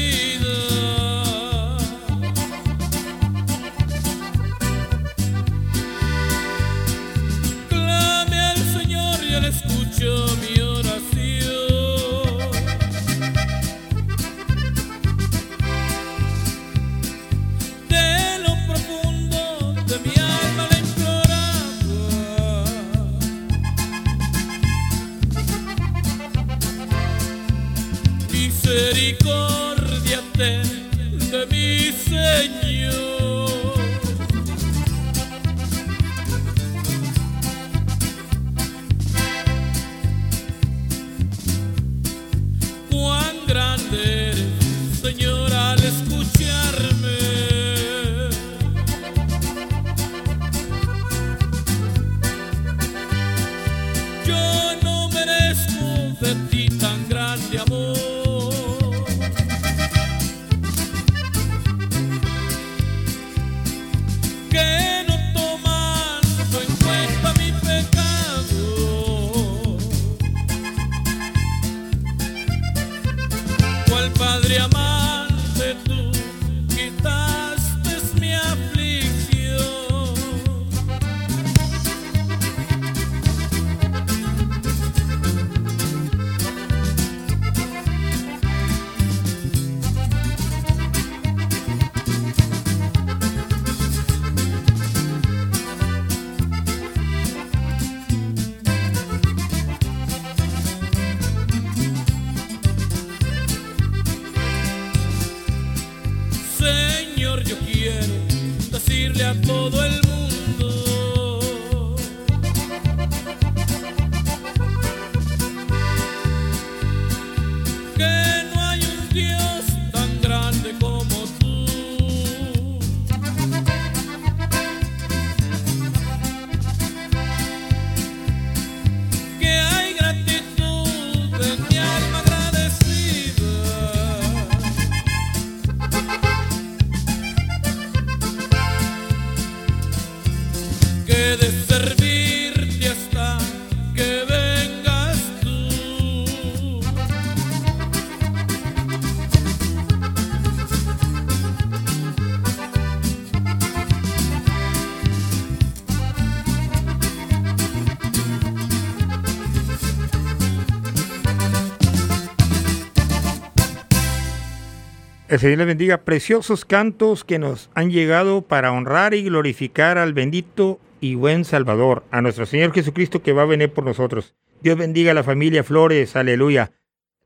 [165.32, 166.00] El Señor les bendiga.
[166.00, 172.04] Preciosos cantos que nos han llegado para honrar y glorificar al bendito y buen Salvador,
[172.12, 174.36] a nuestro Señor Jesucristo que va a venir por nosotros.
[174.62, 176.74] Dios bendiga a la familia Flores, aleluya.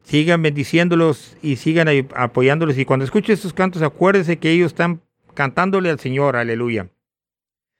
[0.03, 2.77] Sigan bendiciéndolos y sigan apoyándolos.
[2.77, 5.01] Y cuando escuchen estos cantos, acuérdense que ellos están
[5.33, 6.89] cantándole al Señor, aleluya.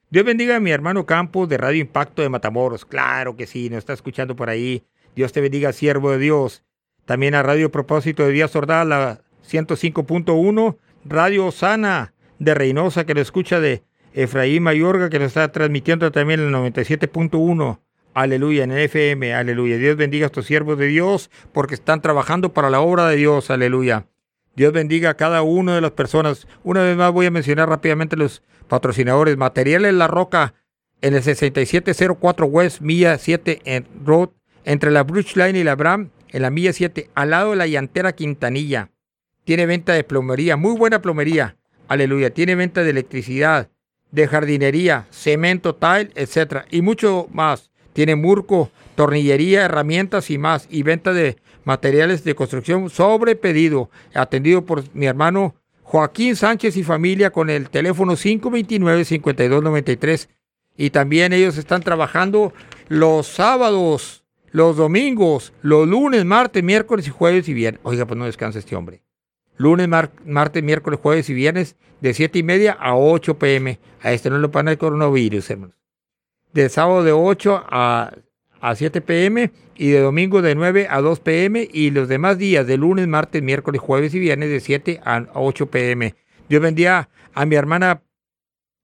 [0.10, 2.84] Dios bendiga a mi hermano Campos de Radio Impacto de Matamoros.
[2.84, 4.86] Claro que sí, nos está escuchando por ahí.
[5.16, 6.64] Dios te bendiga, siervo de Dios.
[7.06, 10.78] También a Radio Propósito de Díaz Ordaz, la 105.1.
[11.06, 13.84] Radio Sana de Reynosa, que lo escucha de
[14.14, 17.80] Efraín Mayorga, que lo está transmitiendo también en el 97.1.
[18.14, 19.78] Aleluya, en el FM, aleluya.
[19.78, 23.52] Dios bendiga a estos siervos de Dios porque están trabajando para la obra de Dios,
[23.52, 24.08] aleluya.
[24.56, 26.48] Dios bendiga a cada una de las personas.
[26.64, 29.36] Una vez más voy a mencionar rápidamente los patrocinadores.
[29.36, 30.54] Materiales La Roca
[31.02, 34.30] en el 6704 West, milla 7 en Road,
[34.64, 37.68] entre la Bruce Line y la Bram, en la milla 7, al lado de la
[37.68, 38.92] llantera Quintanilla.
[39.46, 41.56] Tiene venta de plomería, muy buena plomería.
[41.88, 42.32] Aleluya.
[42.32, 43.70] Tiene venta de electricidad,
[44.12, 47.70] de jardinería, cemento, tile, etcétera, y mucho más.
[47.94, 50.68] Tiene murco, tornillería, herramientas y más.
[50.70, 53.90] Y venta de materiales de construcción sobre pedido.
[54.14, 60.28] Atendido por mi hermano Joaquín Sánchez y familia con el teléfono 529-5293.
[60.76, 62.52] Y también ellos están trabajando
[62.90, 67.80] los sábados, los domingos, los lunes, martes, miércoles y jueves y viernes.
[67.84, 69.06] Oiga, pues no descansa este hombre.
[69.58, 73.80] Lunes, mar- martes, miércoles, jueves y viernes de 7 y media a 8 pm.
[74.02, 75.76] A este no le pone el coronavirus, hermanos.
[76.54, 78.14] de sábado de 8 a,
[78.62, 82.66] a 7 pm y de domingo de 9 a 2 pm y los demás días
[82.68, 86.16] de lunes, martes, miércoles, jueves y viernes de 7 a 8 pm.
[86.50, 88.02] Dios bendiga a mi hermana,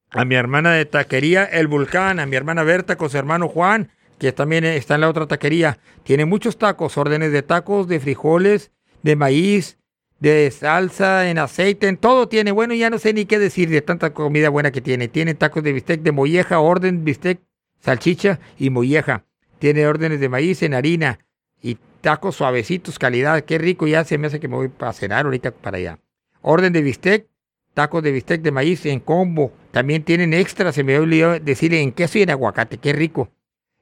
[0.10, 3.92] a mi hermana de taquería El Vulcán, a mi hermana Berta con su hermano Juan,
[4.20, 5.80] que también está en la otra taquería.
[6.04, 8.72] Tiene muchos tacos, órdenes de tacos, de frijoles,
[9.04, 9.78] de maíz,
[10.22, 12.52] de salsa, en aceite, en todo tiene.
[12.52, 15.08] Bueno, ya no sé ni qué decir de tanta comida buena que tiene.
[15.08, 17.42] Tiene tacos de bistec de molleja, orden bistec,
[17.80, 19.26] salchicha y molleja.
[19.58, 21.20] Tiene órdenes de maíz en harina
[21.62, 23.44] y tacos suavecitos, calidad.
[23.44, 26.00] Qué rico, ya se me hace que me voy a cenar ahorita para allá.
[26.42, 27.28] Orden de bistec,
[27.74, 29.52] tacos de bistec de maíz en combo.
[29.72, 33.32] También tienen extra, se me olvidó decirle en queso y en aguacate, qué rico.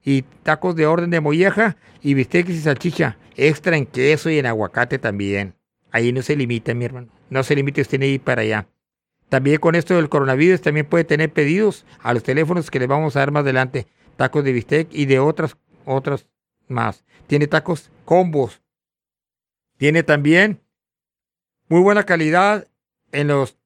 [0.06, 4.46] Y tacos de orden de molleja y bistecs y salchicha, extra en queso y en
[4.46, 5.59] aguacate también.
[5.92, 7.08] Ahí no se limita, mi hermano.
[7.30, 8.68] No se limite usted a ir para allá.
[9.30, 13.16] También con esto del coronavirus también puede tener pedidos a los teléfonos que le vamos
[13.16, 13.88] a dar más adelante.
[14.18, 16.26] Tacos de bistec y de otras, otras
[16.68, 17.06] más.
[17.28, 18.62] Tiene tacos combos.
[19.78, 20.62] Tiene también
[21.68, 22.68] muy buena calidad
[23.12, 23.59] en los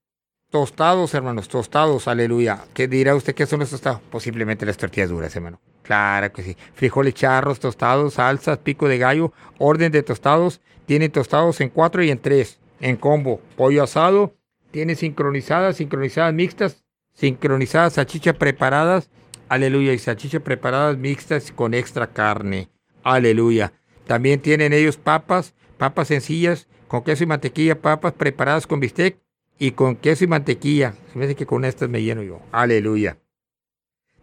[0.54, 1.48] tostados, hermanos.
[1.48, 2.66] Tostados, aleluya.
[2.76, 4.02] ¿Qué dirá usted que son los tostados?
[4.12, 5.60] Posiblemente las tortillas duras, hermano.
[5.82, 6.56] Claro que sí.
[6.76, 10.62] Frijoles charros, tostados, salsas, pico de gallo, orden de tostados.
[10.86, 13.42] Tiene tostados en cuatro y en tres, en combo.
[13.58, 14.36] Pollo asado,
[14.70, 16.84] tiene sincronizadas, sincronizadas mixtas,
[17.16, 19.10] sincronizadas salchichas preparadas.
[19.50, 19.94] Aleluya.
[19.94, 22.70] Y salchichas preparadas mixtas con extra carne.
[23.02, 23.74] Aleluya.
[24.06, 29.18] También tienen ellos papas, papas sencillas, con queso y mantequilla, papas preparadas con bistec
[29.64, 30.94] y con queso y mantequilla.
[31.14, 32.42] Se me hace que con estas me lleno yo.
[32.52, 33.18] Aleluya.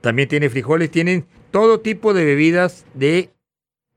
[0.02, 3.30] También tiene frijoles, tienen todo tipo de bebidas de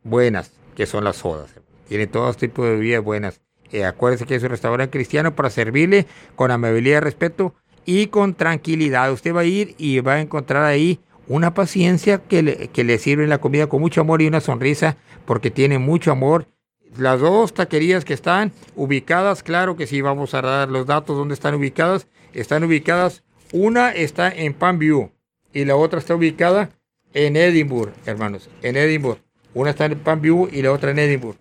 [0.03, 1.53] buenas, que son las sodas.
[1.89, 3.41] Tiene todo tipo de bebidas buenas.
[3.73, 9.11] Eh, acuérdense que es un restaurante cristiano para servirle con amabilidad, respeto y con tranquilidad.
[9.11, 12.97] Usted va a ir y va a encontrar ahí una paciencia que le, que le
[12.99, 16.47] sirve la comida con mucho amor y una sonrisa porque tiene mucho amor.
[16.97, 21.33] Las dos taquerías que están ubicadas, claro que sí, vamos a dar los datos donde
[21.33, 22.07] están ubicadas.
[22.33, 25.11] Están ubicadas, una está en Panview
[25.53, 26.69] y la otra está ubicada
[27.13, 29.19] en Edinburgh, hermanos, en Edinburgh.
[29.53, 31.37] Una está en Panview y la otra en Edinburgh.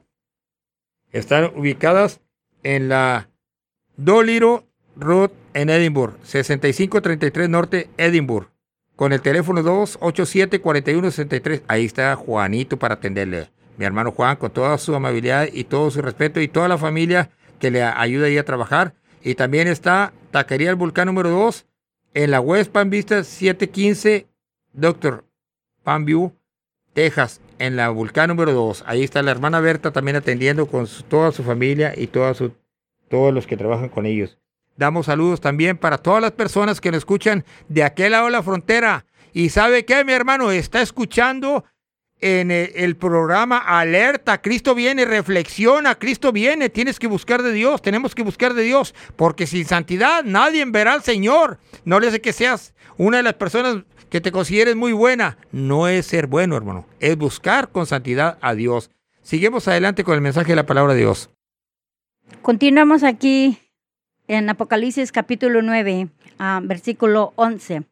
[1.13, 2.21] Están ubicadas
[2.63, 3.29] en la
[3.97, 4.65] Doliro
[4.97, 8.49] Road en Edinburgh, 6533 Norte, Edinburgh,
[8.97, 11.63] con el teléfono 287-4163.
[11.69, 13.52] Ahí está Juanito para atenderle.
[13.77, 17.31] Mi hermano Juan, con toda su amabilidad y todo su respeto y toda la familia
[17.59, 18.95] que le ayuda ahí a trabajar.
[19.23, 21.67] Y también está Taquería El Volcán número 2
[22.15, 24.27] en la West Palm Vista 715
[24.73, 25.25] Doctor
[25.83, 26.07] Palm
[26.93, 28.85] Texas, en la Vulcán número 2.
[28.87, 32.53] Ahí está la hermana Berta también atendiendo con toda su familia y todos
[33.11, 34.39] los que trabajan con ellos.
[34.77, 38.43] Damos saludos también para todas las personas que nos escuchan de aquel lado de la
[38.43, 39.07] frontera.
[39.33, 41.65] Y sabe qué, mi hermano, está escuchando
[42.23, 47.83] en el, el, programa Alerta, Cristo viene, reflexiona, Cristo viene, tienes que buscar de Dios,
[47.83, 51.59] tenemos que buscar de Dios, porque sin santidad nadie verá al Señor.
[51.85, 55.89] No le hace que seas una de las personas que te consideres muy buena, no
[55.89, 58.91] es ser bueno, hermano, es buscar con santidad a Dios.
[59.23, 61.31] Seguimos adelante con el mensaje de la palabra de Dios.
[62.41, 63.59] Continuamos aquí
[64.29, 66.09] en Apocalipsis capítulo 9,
[66.39, 67.83] uh, versículo 11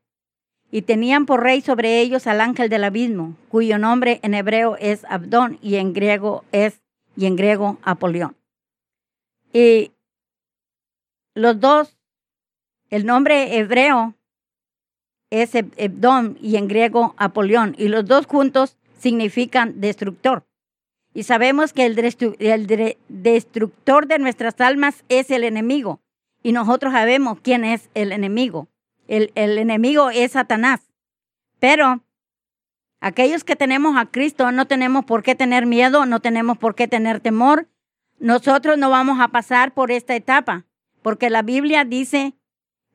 [0.71, 5.05] y tenían por rey sobre ellos al ángel del abismo, cuyo nombre en hebreo es
[5.09, 6.81] Abdón y en griego es
[7.17, 8.37] y en griego Apolión.
[9.53, 9.93] Y
[11.35, 11.99] los dos,
[12.89, 14.15] el nombre hebreo
[15.31, 20.45] es Abdón y en griego Apolión, y los dos juntos significan destructor.
[21.13, 21.99] Y sabemos que el,
[22.39, 26.01] el destructor de nuestras almas es el enemigo,
[26.45, 28.69] y nosotros sabemos quién es el enemigo
[29.11, 30.81] el, enemigo es Satanás.
[31.59, 32.03] Pero
[33.01, 36.89] aquellos que tenemos a Cristo no tenemos por qué tener miedo, no tenemos por qué
[36.89, 37.69] tener temor.
[38.19, 40.67] Nosotros no vamos a pasar por esta etapa,
[41.03, 42.35] porque la Biblia dice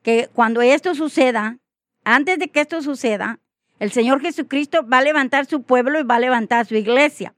[0.02, 1.58] que cuando esto suceda,
[2.04, 3.40] antes de que esto suceda,
[3.78, 7.34] el Señor Jesucristo va a levantar su pueblo y va a levantar su iglesia.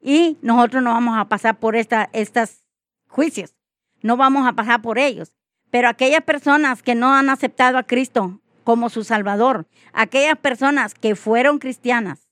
[0.00, 2.66] Y nosotros no vamos a pasar por esta, estos
[3.08, 3.54] juicios,
[4.02, 5.32] no vamos a pasar por ellos.
[5.74, 11.16] Pero aquellas personas que no han aceptado a Cristo como su Salvador, aquellas personas que
[11.16, 12.28] fueron cristianas,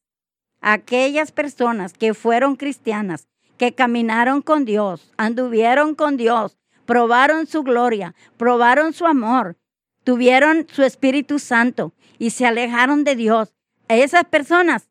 [0.60, 3.26] aquellas personas que fueron cristianas,
[3.58, 9.56] que caminaron con Dios, anduvieron con Dios, probaron su gloria, probaron su amor,
[10.04, 13.56] tuvieron su Espíritu Santo y se alejaron de Dios.
[13.88, 14.88] A esas personas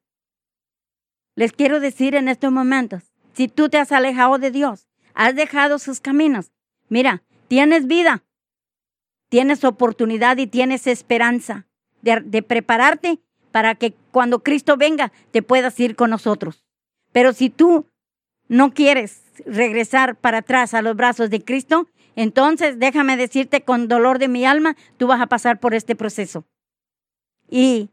[1.36, 5.80] les quiero decir en estos momentos, si tú te has alejado de Dios, has dejado
[5.80, 6.52] sus caminos,
[6.90, 8.26] mira, tienes vida,
[9.32, 11.66] tienes oportunidad y tienes esperanza
[12.02, 13.22] de, prepararte
[13.54, 16.66] para que cuando Cristo venga te puedas ir con nosotros.
[17.14, 17.86] Pero si tú
[18.50, 24.20] no quieres regresar para atrás a los brazos de Cristo, entonces déjame decirte con dolor
[24.20, 26.44] de mi alma, tú vas a pasar por este proceso.
[27.50, 27.90] Y,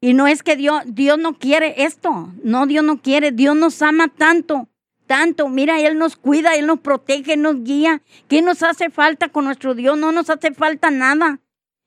[0.00, 3.82] y no es que Dios, Dios no quiere esto, no, Dios no quiere, Dios nos
[3.82, 4.68] ama tanto,
[5.08, 5.48] tanto.
[5.48, 8.02] Mira, Él nos cuida, Él nos protege, nos guía.
[8.28, 9.98] ¿Qué nos hace falta con nuestro Dios?
[9.98, 11.40] No nos hace falta nada.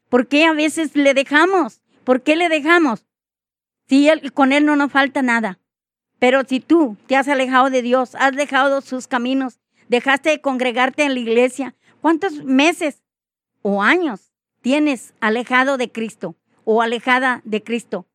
[0.09, 1.82] ¿Por qué a veces le dejamos?
[2.03, 3.05] ¿Por qué le dejamos?
[3.88, 5.59] Si él, con Él no nos falta nada.
[6.19, 11.03] Pero si tú te has alejado de Dios, has dejado sus caminos, dejaste de congregarte
[11.03, 13.03] en la iglesia, ¿cuántos meses
[13.61, 18.07] o años tienes alejado de Cristo o alejada de Cristo?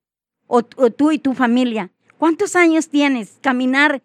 [0.46, 1.90] O, o tú y tu familia.
[2.18, 4.02] ¿Cuántos años tienes caminar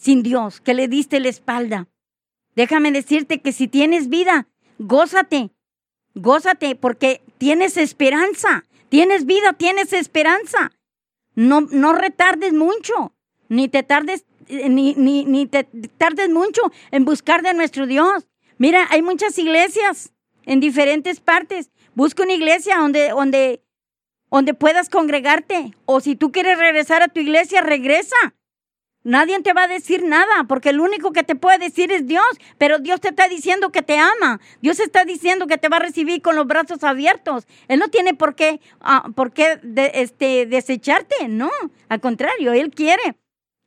[0.00, 1.86] sin Dios, que le diste la espalda?
[2.56, 4.48] Déjame decirte que si tienes vida,
[4.78, 5.50] gózate,
[6.14, 10.72] gózate porque tienes esperanza, tienes vida, tienes esperanza.
[11.34, 13.12] No, no retardes mucho,
[13.48, 15.64] ni te tardes, eh, ni, ni, ni te
[15.96, 18.26] tardes mucho en buscar de nuestro Dios.
[18.58, 20.12] Mira, hay muchas iglesias
[20.44, 21.70] en diferentes partes.
[21.94, 23.62] Busca una iglesia donde, donde,
[24.30, 25.72] donde puedas congregarte.
[25.84, 28.16] O si tú quieres regresar a tu iglesia, regresa.
[29.02, 32.26] Nadie te va a decir nada, porque el único que te puede decir es Dios,
[32.58, 34.40] pero Dios te está diciendo que te ama.
[34.60, 37.46] Dios está diciendo que te va a recibir con los brazos abiertos.
[37.68, 41.50] Él no tiene por qué, ah, por qué de- este, desecharte, no.
[41.88, 43.16] Al contrario, Él quiere.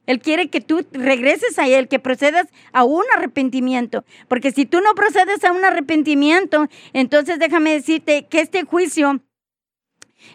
[0.05, 4.03] Él quiere que tú regreses a Él, que procedas a un arrepentimiento.
[4.27, 9.21] Porque si tú no procedes a un arrepentimiento, entonces déjame decirte que este juicio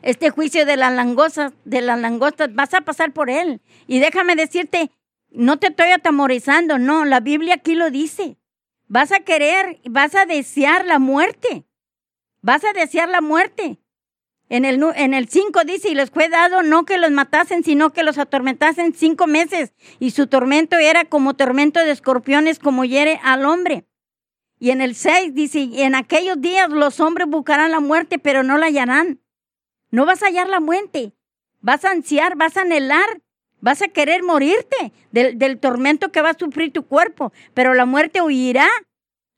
[0.02, 3.60] este juicio de las langostas, de las langostas, vas a pasar por él.
[3.86, 4.90] Y déjame decirte,
[5.30, 8.36] no te estoy atemorizando, no, la Biblia aquí lo dice.
[8.86, 11.64] Vas a querer, vas a desear la muerte.
[12.40, 13.78] Vas a desear la muerte.
[14.50, 17.92] En el, en el 5 dice, y les fue dado no que los matasen, sino
[17.92, 19.74] que los atormentasen cinco meses.
[19.98, 23.84] Y su tormento era como tormento de escorpiones, como hiere al hombre.
[24.58, 28.42] Y en el 6 dice, y en aquellos días los hombres buscarán la muerte, pero
[28.42, 29.20] no la hallarán.
[29.90, 31.12] No vas a hallar la muerte.
[31.60, 33.20] Vas a ansiar, vas a anhelar,
[33.60, 37.84] vas a querer morirte del, del tormento que va a sufrir tu cuerpo, pero la
[37.84, 38.68] muerte huirá,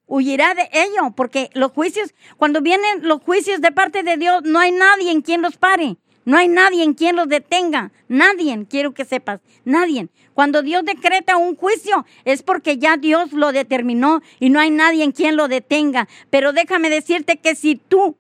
[0.07, 4.59] huirá de ello, porque los juicios, cuando vienen los juicios de parte de Dios, no
[4.59, 5.97] hay nadie en quien los pare,
[6.27, 10.09] no hay nadie en quien los detenga, nadie, quiero que sepas, nadie.
[10.35, 15.05] Cuando Dios decreta un juicio es porque ya Dios lo determinó y no hay nadie
[15.05, 16.09] en quien lo detenga.
[16.31, 18.19] Pero déjame decirte que si tú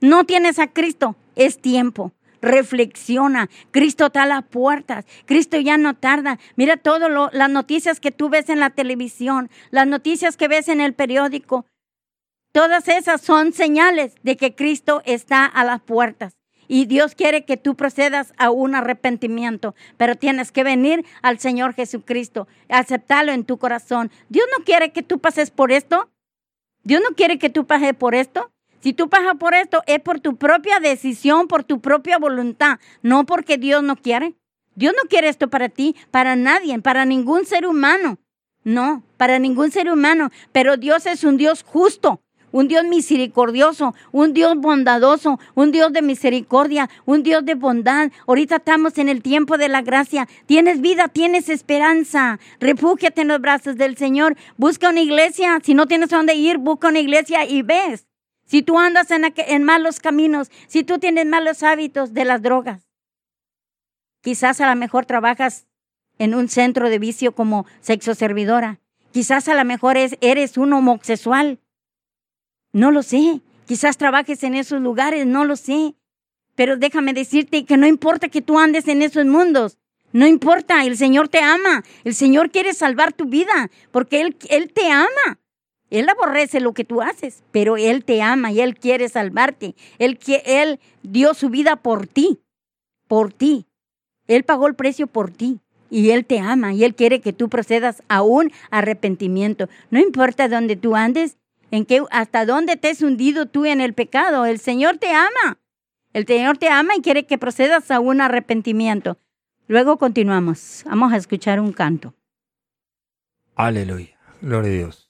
[0.00, 2.12] no tienes a Cristo, es tiempo.
[2.40, 3.48] Reflexiona.
[3.70, 5.04] Cristo está a las puertas.
[5.26, 6.38] Cristo ya no tarda.
[6.56, 10.80] Mira todas las noticias que tú ves en la televisión, las noticias que ves en
[10.80, 11.66] el periódico.
[12.52, 16.36] Todas esas son señales de que Cristo está a las puertas.
[16.68, 21.74] Y Dios quiere que tú procedas a un arrepentimiento, pero tienes que venir al Señor
[21.74, 24.10] Jesucristo, aceptarlo en tu corazón.
[24.28, 26.10] Dios no quiere que tú pases por esto.
[26.84, 28.51] Dios no quiere que tú pases por esto.
[28.82, 33.24] Si tú pasas por esto es por tu propia decisión, por tu propia voluntad, no
[33.24, 34.34] porque Dios no quiere.
[34.74, 38.18] Dios no quiere esto para ti, para nadie, para ningún ser humano.
[38.64, 40.30] No, para ningún ser humano.
[40.50, 46.02] Pero Dios es un Dios justo, un Dios misericordioso, un Dios bondadoso, un Dios de
[46.02, 48.10] misericordia, un Dios de bondad.
[48.26, 50.28] Ahorita estamos en el tiempo de la gracia.
[50.46, 52.40] Tienes vida, tienes esperanza.
[52.58, 54.36] Refúgiate en los brazos del Señor.
[54.56, 55.60] Busca una iglesia.
[55.62, 58.06] Si no tienes a dónde ir, busca una iglesia y ves.
[58.52, 62.82] Si tú andas en, en malos caminos, si tú tienes malos hábitos de las drogas,
[64.20, 65.66] quizás a lo mejor trabajas
[66.18, 68.78] en un centro de vicio como sexo servidora,
[69.10, 71.60] quizás a lo mejor es- eres un homosexual,
[72.74, 75.94] no lo sé, quizás trabajes en esos lugares, no lo sé,
[76.54, 79.78] pero déjame decirte que no importa que tú andes en esos mundos,
[80.12, 84.90] no importa, el Señor te ama, el Señor quiere salvar tu vida, porque Él te
[84.92, 85.38] ama.
[85.92, 89.74] Él aborrece lo que tú haces, pero Él te ama y Él quiere salvarte.
[89.98, 92.40] Él, él dio su vida por ti,
[93.08, 93.66] por ti.
[94.26, 97.50] Él pagó el precio por ti y Él te ama y Él quiere que tú
[97.50, 99.68] procedas a un arrepentimiento.
[99.90, 101.36] No importa dónde tú andes,
[101.70, 105.58] en qué, hasta dónde te has hundido tú en el pecado, el Señor te ama.
[106.14, 109.18] El Señor te ama y quiere que procedas a un arrepentimiento.
[109.68, 110.84] Luego continuamos.
[110.86, 112.14] Vamos a escuchar un canto.
[113.56, 114.16] Aleluya.
[114.40, 115.01] Gloria a Dios.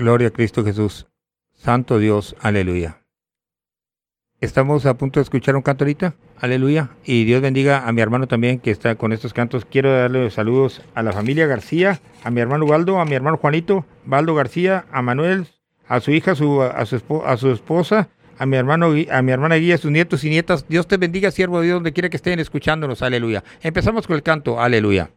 [0.00, 1.06] Gloria a Cristo Jesús.
[1.52, 2.34] Santo Dios.
[2.40, 3.02] Aleluya.
[4.40, 6.14] Estamos a punto de escuchar un canto ahorita.
[6.38, 6.88] Aleluya.
[7.04, 9.66] Y Dios bendiga a mi hermano también que está con estos cantos.
[9.66, 13.84] Quiero darle saludos a la familia García, a mi hermano Baldo, a mi hermano Juanito,
[14.06, 15.48] Baldo García, a Manuel,
[15.86, 19.32] a su hija, su- a, su, espo- a su esposa, a mi hermano, a mi
[19.32, 20.66] hermana Guía, a sus nietos y nietas.
[20.66, 23.02] Dios te bendiga, siervo de Dios, donde quiera que estén escuchándonos.
[23.02, 23.44] Aleluya.
[23.60, 24.58] Empezamos con el canto.
[24.62, 25.10] Aleluya.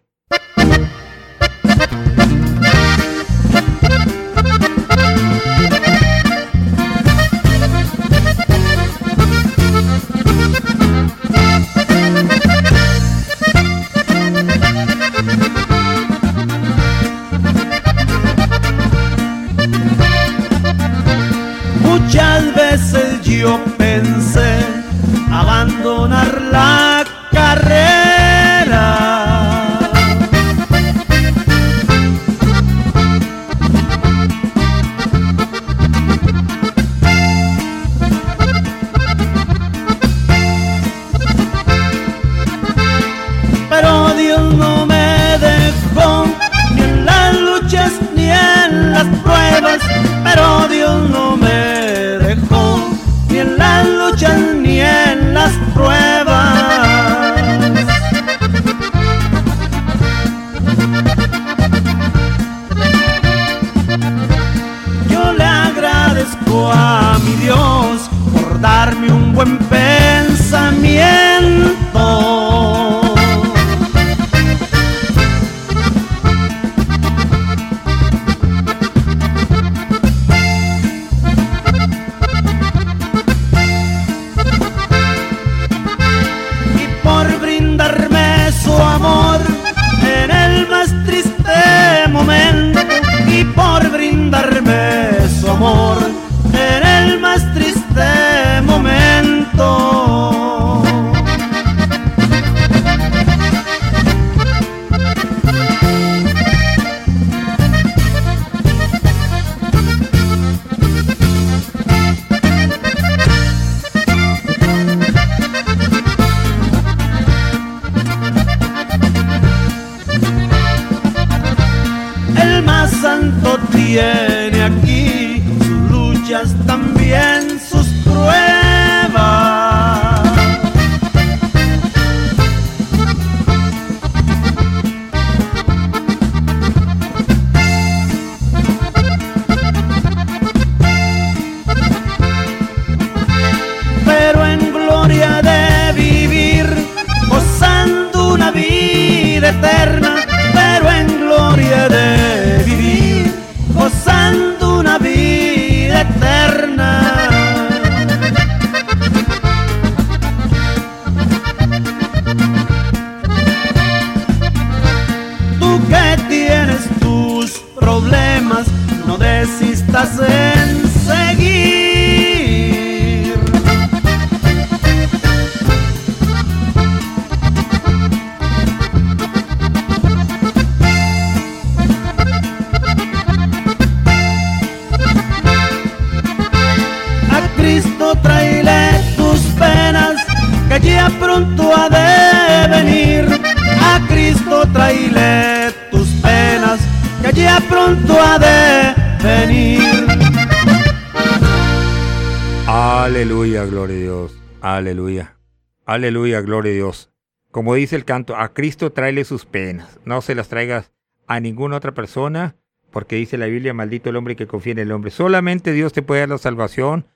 [206.44, 207.10] Gloria a Dios.
[207.52, 210.00] Como dice el canto, a Cristo tráele sus penas.
[210.06, 210.92] No se las traigas
[211.28, 212.56] a ninguna otra persona,
[212.92, 215.12] porque dice la Biblia, maldito el hombre que confía en el hombre.
[215.12, 217.08] Solamente Dios te puede dar la salvación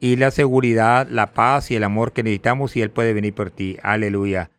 [0.00, 3.50] y la seguridad, la paz y el amor que necesitamos y Él puede venir por
[3.50, 3.78] ti.
[3.82, 4.50] Aleluya.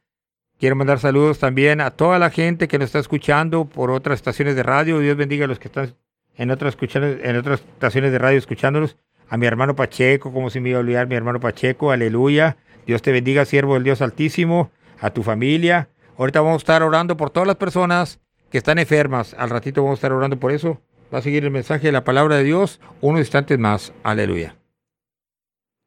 [0.59, 4.55] Quiero mandar saludos también a toda la gente que nos está escuchando por otras estaciones
[4.55, 4.99] de radio.
[4.99, 5.93] Dios bendiga a los que están
[6.35, 8.97] en otras, en otras estaciones de radio escuchándonos.
[9.29, 12.57] A mi hermano Pacheco, como se me iba a olvidar, mi hermano Pacheco, aleluya.
[12.87, 14.71] Dios te bendiga, siervo del Dios Altísimo,
[15.01, 15.89] a tu familia.
[16.17, 19.33] Ahorita vamos a estar orando por todas las personas que están enfermas.
[19.37, 20.81] Al ratito vamos a estar orando por eso.
[21.13, 23.91] Va a seguir el mensaje de la palabra de Dios unos instantes más.
[24.03, 24.55] Aleluya.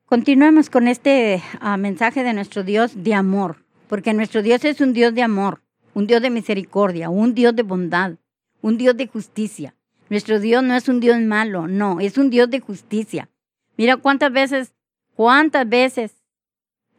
[0.04, 4.92] Continuemos con este ah, mensaje de nuestro Dios de amor, porque nuestro Dios es un
[4.92, 5.62] Dios de amor,
[5.94, 8.16] un Dios de misericordia, un Dios de bondad,
[8.60, 9.74] un Dios de justicia.
[10.10, 13.30] Nuestro Dios no es un Dios malo, no, es un Dios de justicia.
[13.78, 14.74] Mira cuántas veces,
[15.14, 16.19] cuántas veces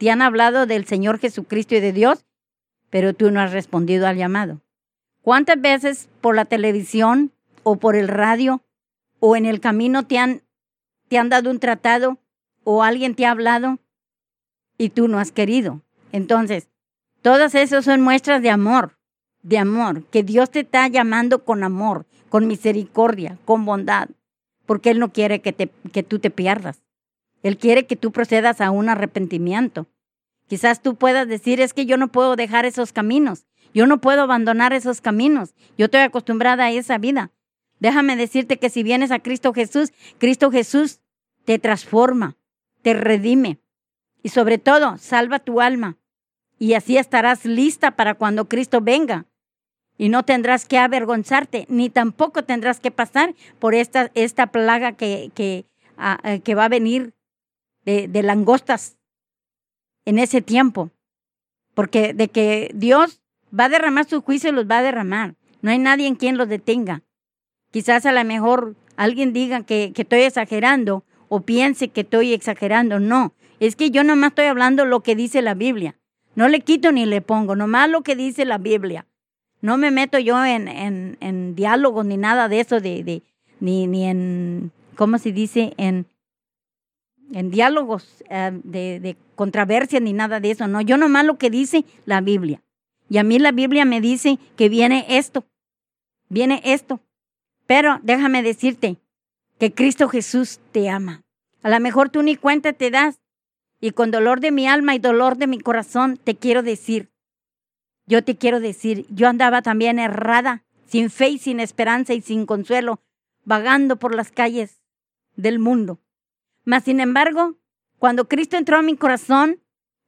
[0.02, 2.26] te han hablado del Señor Jesucristo y de Dios,
[2.90, 4.60] pero tú no has respondido al llamado.
[5.20, 7.30] ¿Cuántas veces por la televisión
[7.62, 8.62] o por el radio
[9.20, 10.42] o en el camino te han,
[11.06, 12.18] te han dado un tratado
[12.64, 13.78] o alguien te ha hablado
[14.76, 15.82] y tú no has querido?
[16.10, 16.66] Entonces,
[17.20, 18.98] todas esas son muestras de amor,
[19.44, 24.08] de amor, que Dios te está llamando con amor, con misericordia, con bondad,
[24.66, 26.82] porque Él no quiere que, te, que tú te pierdas.
[27.42, 29.86] Él quiere que tú procedas a un arrepentimiento.
[30.48, 34.22] Quizás tú puedas decir, es que yo no puedo dejar esos caminos, yo no puedo
[34.22, 37.30] abandonar esos caminos, yo estoy acostumbrada a esa vida.
[37.80, 41.00] Déjame decirte que si vienes a Cristo Jesús, Cristo Jesús
[41.44, 42.36] te transforma,
[42.82, 43.58] te redime
[44.22, 45.96] y sobre todo salva tu alma.
[46.58, 49.26] Y así estarás lista para cuando Cristo venga.
[49.98, 55.30] Y no tendrás que avergonzarte, ni tampoco tendrás que pasar por esta, esta plaga que,
[55.34, 55.66] que,
[55.96, 57.14] ah, eh, que va a venir
[57.84, 58.96] de, langostas
[60.04, 60.90] en ese tiempo.
[61.74, 63.22] Porque de que Dios
[63.58, 65.34] va a derramar su juicio, los va a derramar.
[65.60, 67.02] No hay nadie en quien los detenga.
[67.70, 73.00] Quizás a lo mejor alguien diga que, que estoy exagerando o piense que estoy exagerando.
[73.00, 75.96] No, es que yo nomás estoy hablando lo que dice la Biblia.
[76.34, 79.06] No le quito ni le pongo, nomás lo que dice la Biblia.
[79.60, 83.22] No me meto yo en, en, en diálogos ni nada de eso, de, de,
[83.60, 85.72] ni, ni en, ¿cómo se dice?
[85.76, 86.06] En,
[87.32, 90.66] en diálogos eh, de, de controversia ni nada de eso.
[90.68, 92.62] No, yo nomás lo que dice la Biblia.
[93.08, 95.44] Y a mí la Biblia me dice que viene esto,
[96.28, 97.00] viene esto.
[97.66, 98.96] Pero déjame decirte
[99.58, 101.22] que Cristo Jesús te ama.
[101.62, 103.20] A lo mejor tú ni cuenta te das.
[103.80, 107.10] Y con dolor de mi alma y dolor de mi corazón te quiero decir,
[108.06, 112.46] yo te quiero decir, yo andaba también errada, sin fe y sin esperanza y sin
[112.46, 113.00] consuelo,
[113.44, 114.82] vagando por las calles
[115.36, 116.01] del mundo.
[116.64, 117.56] Mas, sin embargo,
[117.98, 119.60] cuando Cristo entró a mi corazón,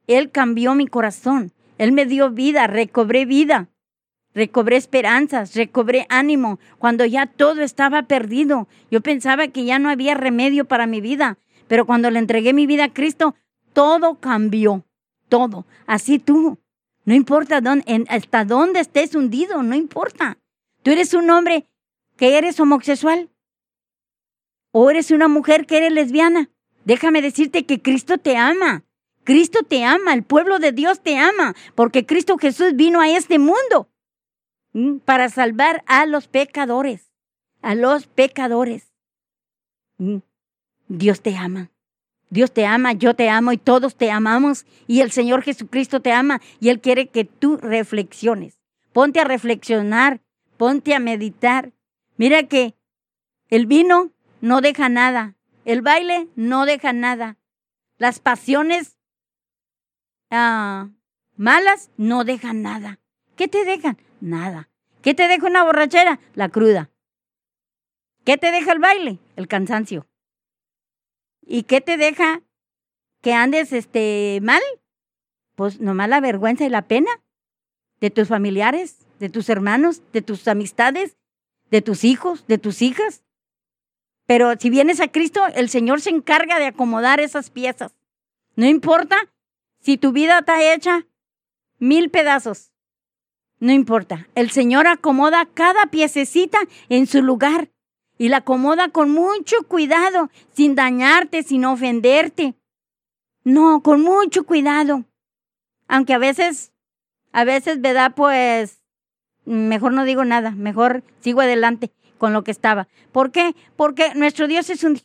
[0.06, 1.52] Él cambió mi corazón.
[1.78, 3.68] Él me dio vida, recobré vida,
[4.34, 8.68] recobré esperanzas, recobré ánimo, cuando ya todo estaba perdido.
[8.90, 11.38] Yo pensaba que ya no había remedio para mi vida,
[11.68, 13.34] pero cuando le entregué mi vida a Cristo,
[13.72, 14.84] todo cambió,
[15.28, 15.66] todo.
[15.86, 16.58] Así tú.
[17.04, 20.38] No importa dónde, hasta dónde estés hundido, no importa.
[20.82, 21.66] Tú eres un hombre
[22.16, 23.28] que eres homosexual
[24.76, 26.50] o eres una mujer que eres lesbiana.
[26.84, 28.82] Déjame decirte que Cristo te ama.
[29.22, 33.38] Cristo te ama, el pueblo de Dios te ama, porque Cristo Jesús vino a este
[33.38, 33.88] mundo
[35.04, 37.12] para salvar a los pecadores,
[37.62, 38.92] a los pecadores.
[40.88, 41.70] Dios te ama.
[42.28, 46.10] Dios te ama, yo te amo y todos te amamos y el Señor Jesucristo te
[46.10, 48.58] ama y Él quiere que tú reflexiones.
[48.92, 50.20] Ponte a reflexionar,
[50.56, 51.70] ponte a meditar.
[52.16, 52.74] Mira que
[53.50, 54.10] el vino
[54.44, 57.38] no deja nada, el baile no deja nada,
[57.96, 58.98] las pasiones
[60.30, 60.90] ah,
[61.34, 63.00] malas no dejan nada.
[63.36, 63.96] ¿Qué te dejan?
[64.20, 64.68] Nada.
[65.00, 66.20] ¿Qué te deja una borrachera?
[66.34, 66.90] La cruda.
[68.24, 69.18] ¿Qué te deja el baile?
[69.36, 70.06] El cansancio.
[71.40, 72.42] ¿Y qué te deja
[73.22, 74.62] que andes este mal?
[75.54, 77.10] Pues nomás la vergüenza y la pena
[77.98, 81.16] de tus familiares, de tus hermanos, de tus amistades,
[81.70, 83.23] de tus hijos, de tus hijas.
[84.26, 87.94] Pero si vienes a Cristo, el Señor se encarga de acomodar esas piezas.
[88.56, 89.16] No importa
[89.80, 91.06] si tu vida está hecha
[91.78, 92.72] mil pedazos.
[93.60, 94.28] No importa.
[94.34, 96.58] El Señor acomoda cada piececita
[96.88, 97.70] en su lugar
[98.16, 102.54] y la acomoda con mucho cuidado, sin dañarte, sin ofenderte.
[103.42, 105.04] No, con mucho cuidado.
[105.86, 106.72] Aunque a veces,
[107.32, 108.12] a veces, ¿verdad?
[108.14, 108.82] Pues
[109.44, 112.88] mejor no digo nada, mejor sigo adelante con lo que estaba.
[113.12, 113.54] ¿Por qué?
[113.76, 115.00] Porque nuestro Dios es un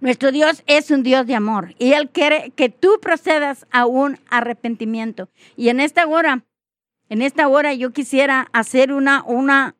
[0.00, 4.18] nuestro Dios es un Dios de amor y él quiere que tú procedas a un
[4.28, 5.30] arrepentimiento.
[5.56, 6.44] Y en esta hora,
[7.08, 9.76] en esta hora yo quisiera hacer una una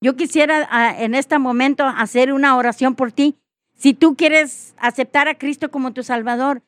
[0.00, 3.36] yo quisiera ah, en este momento hacer una oración por ti.
[3.74, 6.62] Si tú quieres aceptar a Cristo como tu Salvador,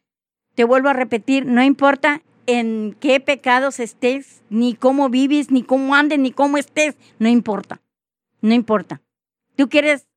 [0.54, 5.94] te vuelvo a repetir, no importa en qué pecados estés, ni cómo vives, ni cómo
[5.94, 7.80] andes, ni cómo estés, no importa.
[8.40, 9.00] No importa.
[9.56, 10.08] Tú quieres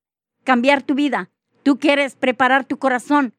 [0.44, 1.30] cambiar tu vida,
[1.64, 3.34] tú quieres preparar tu corazón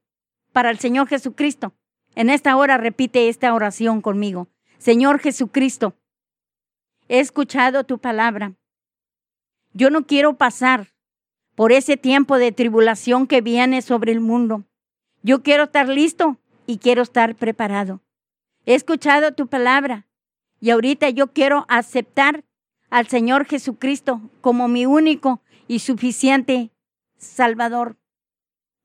[0.53, 1.72] para el Señor Jesucristo.
[2.14, 4.49] En esta hora repite esta oración conmigo.
[4.78, 5.95] Señor Jesucristo,
[7.09, 8.55] he escuchado tu palabra
[9.74, 10.89] yo no quiero pasar
[11.55, 14.64] por ese tiempo de tribulación que viene sobre el mundo.
[15.22, 18.01] Yo quiero estar listo y quiero estar preparado.
[18.66, 20.07] He escuchado tu palabra
[20.61, 22.45] y ahorita yo quiero aceptar
[22.93, 26.70] al Señor Jesucristo como mi único y suficiente
[27.16, 27.97] Salvador.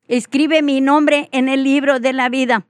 [0.08, 2.68] Escribe mi nombre en el libro de la vida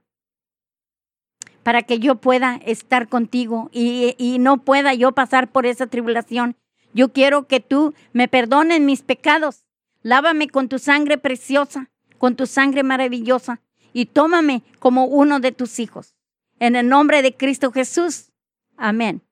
[1.62, 6.56] para que yo pueda estar contigo y, y no pueda yo pasar por esa tribulación
[6.92, 9.66] yo quiero que tú me perdones mis pecados.
[10.02, 13.60] Lávame con tu sangre preciosa, con tu sangre maravillosa,
[13.92, 16.16] y tómame como uno de tus hijos.
[16.58, 18.32] En el nombre de Cristo Jesús.
[18.76, 19.22] Amén.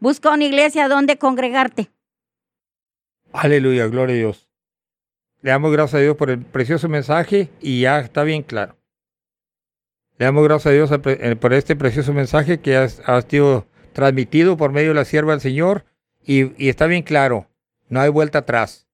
[0.00, 1.90] Busca una iglesia donde congregarte.
[3.32, 4.48] Aleluya, gloria a Dios.
[5.42, 8.76] Le damos gracias a Dios por el precioso mensaje y ya está bien claro.
[10.18, 14.72] Le damos gracias a Dios eh, por este precioso mensaje que ha, sido transmitido por
[14.72, 15.84] medio de la sierva del Señor
[16.24, 17.48] y, y está bien claro.
[17.88, 18.88] No hay vuelta atrás.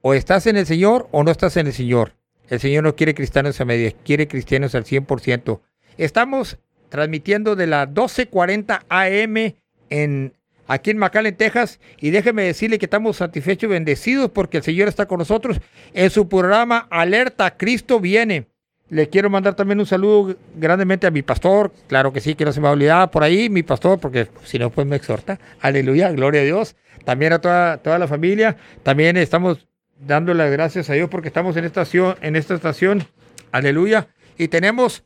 [0.00, 2.14] O estás en el Señor o no estás en el Señor.
[2.48, 5.60] El Señor no quiere cristianos a medias, quiere cristianos al 100%.
[5.96, 9.54] Estamos transmitiendo de la 12:40 AM
[9.88, 10.34] en
[10.70, 14.86] aquí en McAllen, Texas, y déjeme decirle que estamos satisfechos y bendecidos porque el Señor
[14.86, 15.60] está con nosotros
[15.94, 18.46] en su programa Alerta, Cristo viene.
[18.88, 22.52] Le quiero mandar también un saludo grandemente a mi pastor, claro que sí, que no
[22.52, 25.40] se me va a olvidar por ahí, mi pastor, porque si no, pues me exhorta.
[25.60, 26.76] Aleluya, gloria a Dios.
[27.04, 28.56] También a toda, toda la familia.
[28.84, 29.66] También estamos
[29.98, 33.06] dando las gracias a Dios porque estamos en en esta estación.
[33.50, 34.08] Aleluya.
[34.38, 35.04] Y tenemos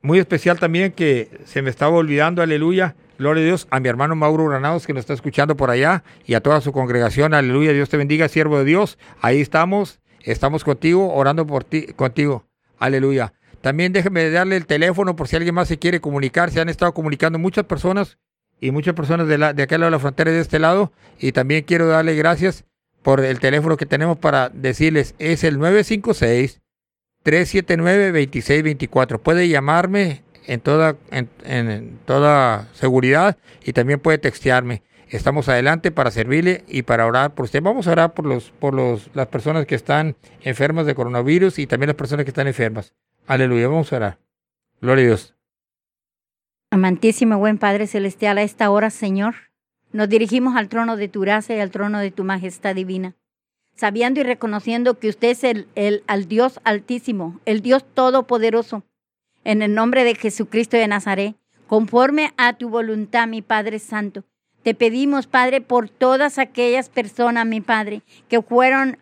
[0.03, 2.42] muy especial también que se me estaba olvidando.
[2.42, 2.97] Aleluya.
[3.19, 6.35] Gloria a Dios, a mi hermano Mauro Granados que nos está escuchando por allá y
[6.35, 7.33] a toda su congregación.
[7.33, 8.99] Aleluya, Dios te bendiga, siervo de Dios.
[9.23, 12.45] Ahí estamos, estamos contigo, orando por ti, contigo.
[12.79, 13.33] Aleluya.
[13.62, 16.51] También déjeme darle el teléfono por si alguien más se quiere comunicar.
[16.51, 18.19] Se han estado comunicando muchas personas
[18.61, 20.93] y muchas personas de, la, de aquel lado de la frontera y de este lado.
[21.19, 22.64] Y también quiero darle gracias
[23.03, 25.14] por el teléfono que tenemos para decirles.
[25.19, 26.61] Es el 956
[27.23, 29.21] 379 2624.
[29.23, 30.61] Puede llamarme en
[32.05, 34.82] toda, seguridad y también puede textearme.
[35.09, 37.62] Estamos adelante para servirle y para orar por usted.
[37.62, 41.66] Vamos a orar por, los, por los, las personas que están enfermas de coronavirus y
[41.66, 42.92] también las personas que están enfermas.
[43.26, 44.18] Aleluya, vamos a orar.
[44.80, 45.34] Gloria a Dios.
[46.70, 49.34] Amantísimo buen Padre Celestial, a esta hora, Señor,
[49.92, 53.14] nos dirigimos al trono de tu gracia y al trono de tu majestad divina,
[53.76, 58.82] sabiendo y reconociendo que usted es el, el al Dios altísimo, el Dios todopoderoso,
[59.47, 61.36] en el nombre de Jesucristo de Nazaret,
[61.68, 64.24] conforme a tu voluntad, mi Padre Santo.
[64.64, 68.99] Te pedimos, Padre, por todas aquellas personas, mi Padre, que fueron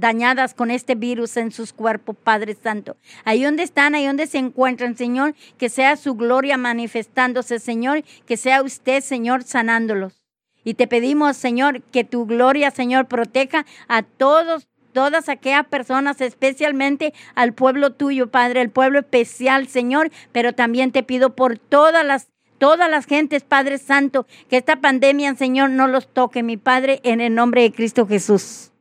[0.00, 2.96] dañadas con este virus en sus cuerpos, Padre Santo.
[3.24, 8.36] Ahí donde están, ahí donde se encuentran, Señor, que sea su gloria manifestándose, Señor, que
[8.36, 10.24] sea usted, Señor, sanándolos.
[10.64, 17.14] Y te pedimos, Señor, que tu gloria, Señor, proteja a todos todas aquellas personas, especialmente
[17.34, 22.28] al pueblo tuyo, Padre, el pueblo especial, Señor, pero también te pido por todas las
[22.58, 27.20] todas las gentes, Padre Santo, que esta pandemia, Señor, no los toque, mi Padre, en
[27.20, 28.72] el nombre de Cristo Jesús.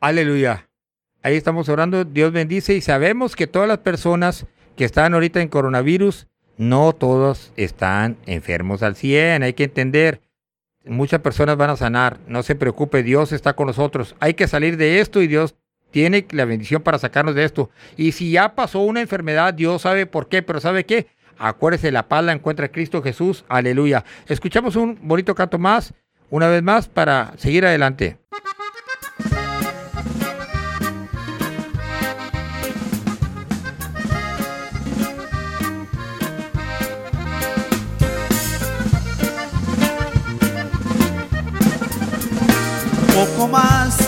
[0.00, 0.68] Aleluya.
[1.22, 5.48] Ahí estamos orando, Dios bendice y sabemos que todas las personas que están ahorita en
[5.48, 10.20] coronavirus, no todos están enfermos al 100, hay que entender
[10.88, 12.18] muchas personas van a sanar.
[12.26, 14.16] No se preocupe, Dios está con nosotros.
[14.20, 15.54] Hay que salir de esto y Dios
[15.90, 17.70] tiene la bendición para sacarnos de esto.
[17.96, 21.06] Y si ya pasó una enfermedad, Dios sabe por qué, pero ¿sabe qué?
[21.38, 23.44] Acuérdese, la paz la encuentra Cristo Jesús.
[23.48, 24.04] Aleluya.
[24.26, 25.94] Escuchamos un bonito canto más,
[26.30, 28.18] una vez más, para seguir adelante.
[43.26, 44.07] Poco más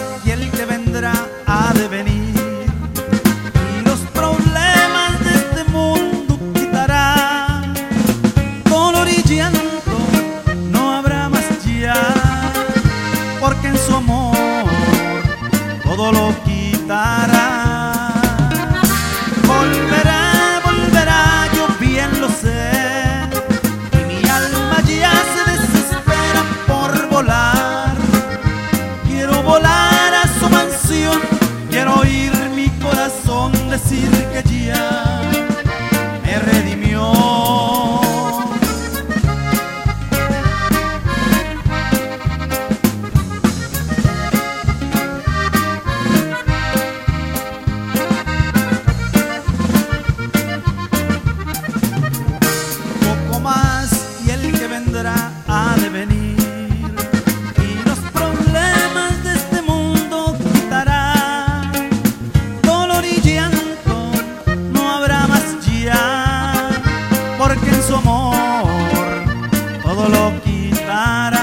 [33.91, 34.20] corazón decir
[70.21, 71.40] toque para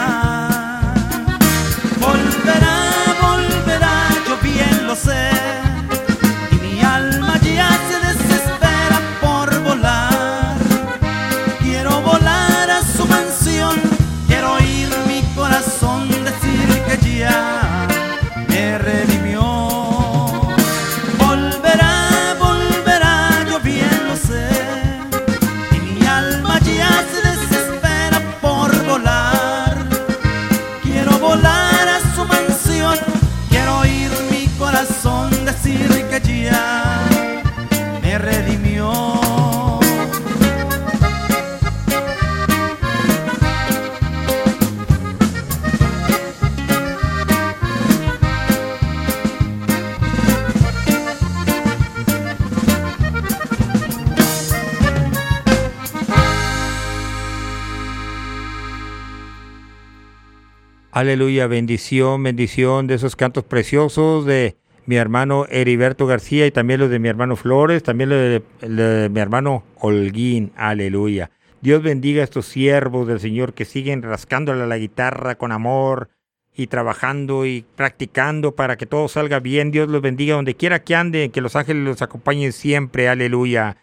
[61.08, 66.90] Aleluya, bendición, bendición de esos cantos preciosos de mi hermano Heriberto García y también los
[66.90, 70.52] de mi hermano Flores, también los de, mi hermano Holguín.
[70.58, 71.32] Aleluya.
[71.62, 76.10] Dios bendiga a estos siervos del Señor que siguen rascándole a la guitarra con amor
[76.54, 79.72] y trabajando y practicando para que todo salga bien.
[79.72, 83.08] Dios los bendiga donde quiera que anden, que los ángeles los acompañen siempre.
[83.08, 83.78] Aleluya.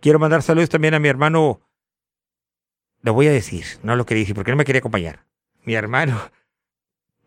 [0.00, 1.60] Quiero mandar saludos también a mi hermano.
[3.02, 5.20] Lo voy a decir, no lo quería decir porque no me quería acompañar.
[5.62, 6.20] Mi hermano,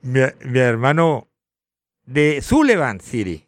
[0.01, 1.27] mi, hermano
[2.05, 3.47] de Sullivan City.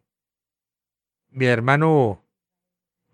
[1.32, 2.24] Mi hermano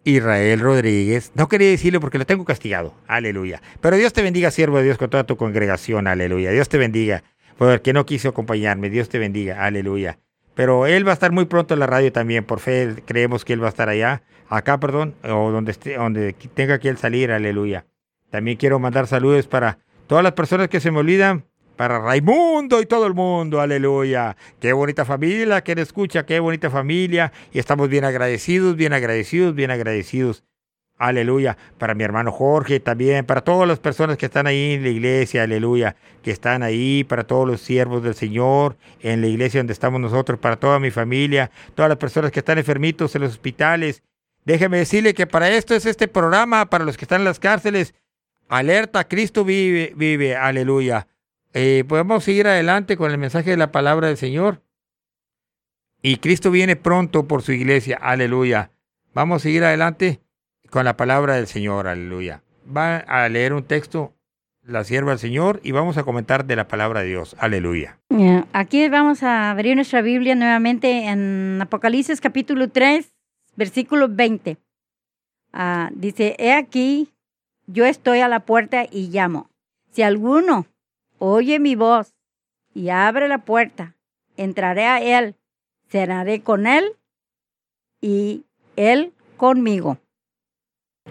[0.04, 1.32] Israel Rodríguez.
[1.36, 2.94] No quería decirlo porque lo tengo castigado.
[3.08, 3.62] Aleluya.
[3.82, 6.08] Pero Dios te bendiga, siervo de Dios, con toda tu congregación.
[6.08, 6.52] Aleluya.
[6.52, 7.24] Dios te bendiga.
[7.58, 8.90] Porque no quiso acompañarme.
[8.90, 9.66] Dios te bendiga.
[9.66, 10.20] Aleluya.
[10.54, 12.46] Pero él va a estar muy pronto en la radio también.
[12.46, 14.24] Por fe creemos que él va a estar allá.
[14.50, 15.16] Acá, perdón.
[15.24, 17.32] O donde, esté, donde tenga que él salir.
[17.32, 17.86] Aleluya.
[18.30, 21.46] También quiero mandar saludos para todas las personas que se me olvidan
[21.76, 24.36] para Raimundo y todo el mundo, aleluya.
[24.60, 27.32] Qué bonita familia le escucha, qué bonita familia.
[27.52, 30.44] Y estamos bien agradecidos, bien agradecidos, bien agradecidos.
[30.98, 31.58] Aleluya.
[31.78, 35.44] Para mi hermano Jorge también, para todas las personas que están ahí en la iglesia,
[35.44, 35.96] aleluya.
[36.24, 40.40] Que están ahí, para todos los siervos del Señor, en la iglesia donde estamos nosotros,
[40.40, 44.04] para toda mi familia, todas las personas que están enfermitos en los hospitales.
[44.46, 47.94] Déjeme decirle que para esto es este programa, para los que están en las cárceles.
[48.48, 51.08] Alerta, Cristo vive, vive, aleluya.
[51.58, 54.62] Eh, podemos seguir adelante con el mensaje de la palabra del Señor.
[56.02, 58.72] Y Cristo viene pronto por su iglesia, aleluya.
[59.14, 60.20] Vamos a seguir adelante
[60.70, 62.44] con la palabra del Señor, aleluya.
[62.76, 64.14] Va a leer un texto,
[64.64, 68.00] la sierva del Señor, y vamos a comentar de la palabra de Dios, aleluya.
[68.52, 73.14] Aquí vamos a abrir nuestra Biblia nuevamente en Apocalipsis capítulo 3,
[73.56, 74.58] versículo 20.
[75.54, 77.14] Ah, dice, he aquí,
[77.66, 79.50] yo estoy a la puerta y llamo.
[79.92, 80.68] Si alguno
[81.28, 82.14] oye mi voz
[82.74, 83.96] y abre la puerta,
[84.38, 85.36] entraré a él,
[85.90, 86.94] cenaré con él
[88.00, 88.46] y
[88.76, 89.98] él conmigo.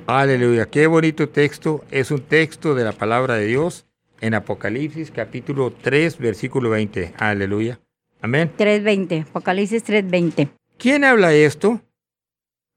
[0.06, 1.84] Aleluya, qué bonito texto.
[1.90, 3.86] Es un texto de la palabra de Dios
[4.20, 7.14] en Apocalipsis capítulo 3, versículo 20.
[7.18, 7.80] Aleluya.
[8.20, 8.52] Amén.
[8.56, 10.48] 3.20, Apocalipsis 3.20.
[10.78, 11.80] ¿Quién habla esto?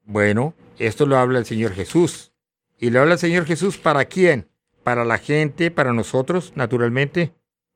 [0.04, 2.32] Bueno, esto lo habla el Señor Jesús.
[2.80, 4.48] ¿Y lo habla el Señor Jesús para quién?
[4.88, 7.34] Para la gente, para nosotros, naturalmente.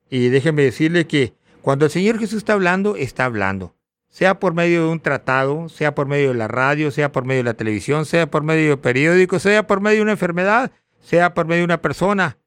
[0.10, 3.76] Y déjenme decirle que cuando el Señor Jesús está hablando, está hablando.
[4.08, 7.42] Sea por medio de un tratado, sea por medio de la radio, sea por medio
[7.42, 11.34] de la televisión, sea por medio de periódicos, sea por medio de una enfermedad, sea
[11.34, 12.38] por medio de una persona.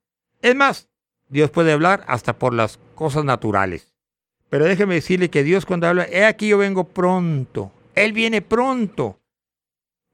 [0.40, 0.88] Es más,
[1.28, 3.92] Dios puede hablar hasta por las cosas naturales.
[4.48, 7.70] Pero déjeme decirle que Dios cuando habla, he aquí yo vengo pronto.
[7.94, 9.20] Él viene pronto.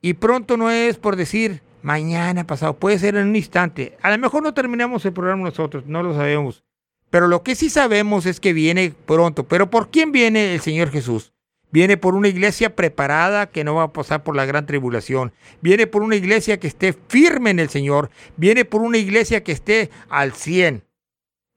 [0.03, 3.97] Y pronto no es por decir, mañana pasado, puede ser en un instante.
[4.03, 6.65] A lo mejor no terminamos el programa nosotros, no lo sabemos.
[7.11, 9.45] Pero lo que sí sabemos es que viene pronto.
[9.45, 11.33] ¿Pero por quién viene el Señor Jesús?
[11.73, 15.33] Viene por una iglesia preparada que no va a pasar por la gran tribulación.
[15.61, 18.11] Viene por una iglesia que esté firme en el Señor.
[18.37, 20.85] Viene por una iglesia que esté al 100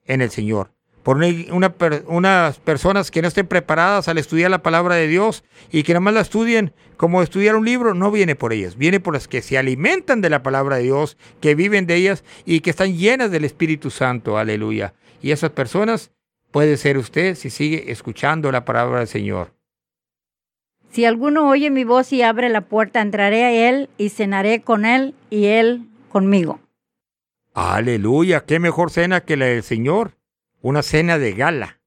[0.06, 0.73] en el Señor
[1.04, 1.74] por una,
[2.08, 6.00] unas personas que no estén preparadas al estudiar la palabra de Dios y que nada
[6.00, 9.42] más la estudien como estudiar un libro, no viene por ellas, viene por las que
[9.42, 13.30] se alimentan de la palabra de Dios, que viven de ellas y que están llenas
[13.30, 14.94] del Espíritu Santo, aleluya.
[15.20, 16.10] Y esas personas
[16.50, 19.52] puede ser usted si sigue escuchando la palabra del Señor.
[20.90, 24.86] Si alguno oye mi voz y abre la puerta, entraré a él y cenaré con
[24.86, 26.60] él y él conmigo.
[27.52, 30.12] Aleluya, qué mejor cena que la del Señor
[30.64, 31.78] una cena de gala.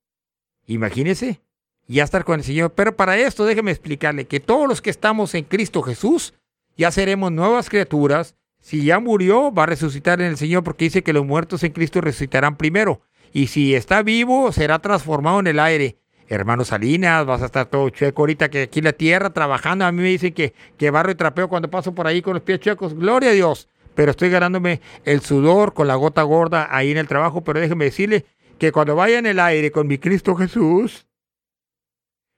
[0.67, 1.41] Imagínese,
[1.87, 2.73] ya estar con el Señor.
[2.73, 6.35] Pero para esto déjeme explicarle que todos los que estamos en Cristo Jesús
[6.77, 8.35] ya seremos nuevas criaturas.
[8.61, 11.71] Si ya murió, va a resucitar en el Señor porque dice que los muertos en
[11.71, 13.01] Cristo resucitarán primero.
[13.33, 15.97] Y si está vivo, será transformado en el aire.
[16.27, 19.85] Hermano Salinas, vas a estar todo chueco ahorita que aquí en la tierra trabajando.
[19.85, 22.43] A mí me dicen que, que barro y trapeo cuando paso por ahí con los
[22.43, 22.93] pies chuecos.
[22.93, 23.69] Gloria a Dios.
[23.95, 27.43] Pero estoy ganándome el sudor con la gota gorda ahí en el trabajo.
[27.43, 28.25] Pero déjeme decirle
[28.57, 31.07] que cuando vaya en el aire con mi Cristo Jesús,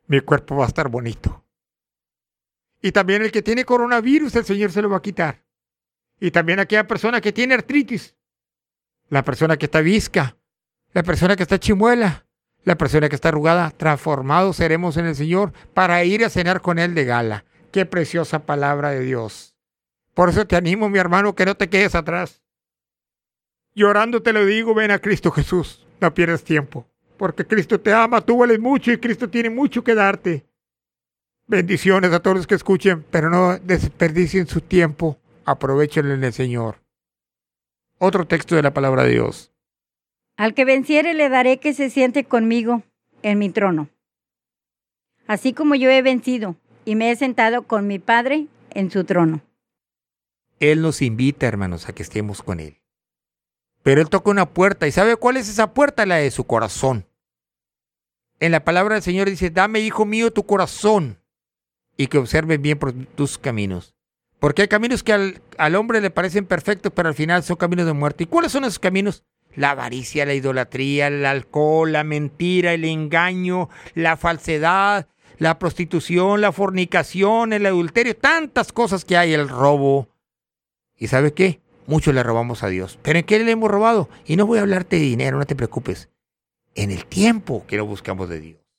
[0.08, 1.46] mi cuerpo va a estar bonito.
[2.82, 5.44] Y también el que tiene coronavirus, el Señor se lo va a quitar.
[6.20, 8.16] Y también aquella persona que tiene artritis,
[9.10, 10.38] la persona que está visca,
[10.94, 12.26] la persona que está chimuela,
[12.64, 16.80] la persona que está arrugada, transformados seremos en el Señor para ir a cenar con
[16.80, 17.46] Él de gala.
[17.72, 19.56] Qué preciosa palabra de Dios.
[20.14, 22.42] Por eso te animo, mi hermano, que no te quedes atrás.
[23.76, 25.86] Llorando te lo digo, ven a Cristo Jesús.
[26.02, 26.88] No pierdas tiempo,
[27.18, 30.46] porque Cristo te ama, tú vales mucho y Cristo tiene mucho que darte.
[31.48, 36.78] Bendiciones a todos los que escuchen, pero no desperdicien su tiempo, aprovechenlo en el Señor.
[37.98, 39.52] Otro texto de la palabra de Dios.
[40.38, 42.84] Al que venciere le daré que se siente conmigo
[43.24, 43.90] en mi trono,
[45.28, 49.42] así como yo he vencido y me he sentado con mi Padre en su trono.
[50.60, 52.79] Él nos invita, hermanos, a que estemos con Él.
[53.90, 54.86] Pero Él toca una puerta.
[54.86, 56.06] ¿Y sabe cuál es esa puerta?
[56.06, 57.08] La de su corazón.
[58.40, 61.18] En la palabra del Señor dice, dame, hijo mío, tu corazón
[61.98, 63.96] y que observen bien por tus caminos.
[64.38, 67.88] Porque hay caminos que al, al, hombre le parecen perfectos, pero al final son caminos
[67.88, 68.26] de muerte.
[68.26, 69.24] ¿Y cuáles son esos caminos?
[69.56, 75.08] La avaricia, la idolatría, el alcohol, la mentira, el engaño, la falsedad,
[75.40, 80.10] la prostitución, la fornicación, el adulterio, tantas cosas que hay, el robo.
[80.96, 81.60] ¿Y sabe qué?
[81.90, 82.98] Mucho le robamos a Dios.
[83.02, 84.10] ¿Pero en qué le hemos robado?
[84.26, 86.10] Y no voy a hablarte de dinero, no te preocupes.
[86.76, 88.70] En el tiempo que lo buscamos de Dios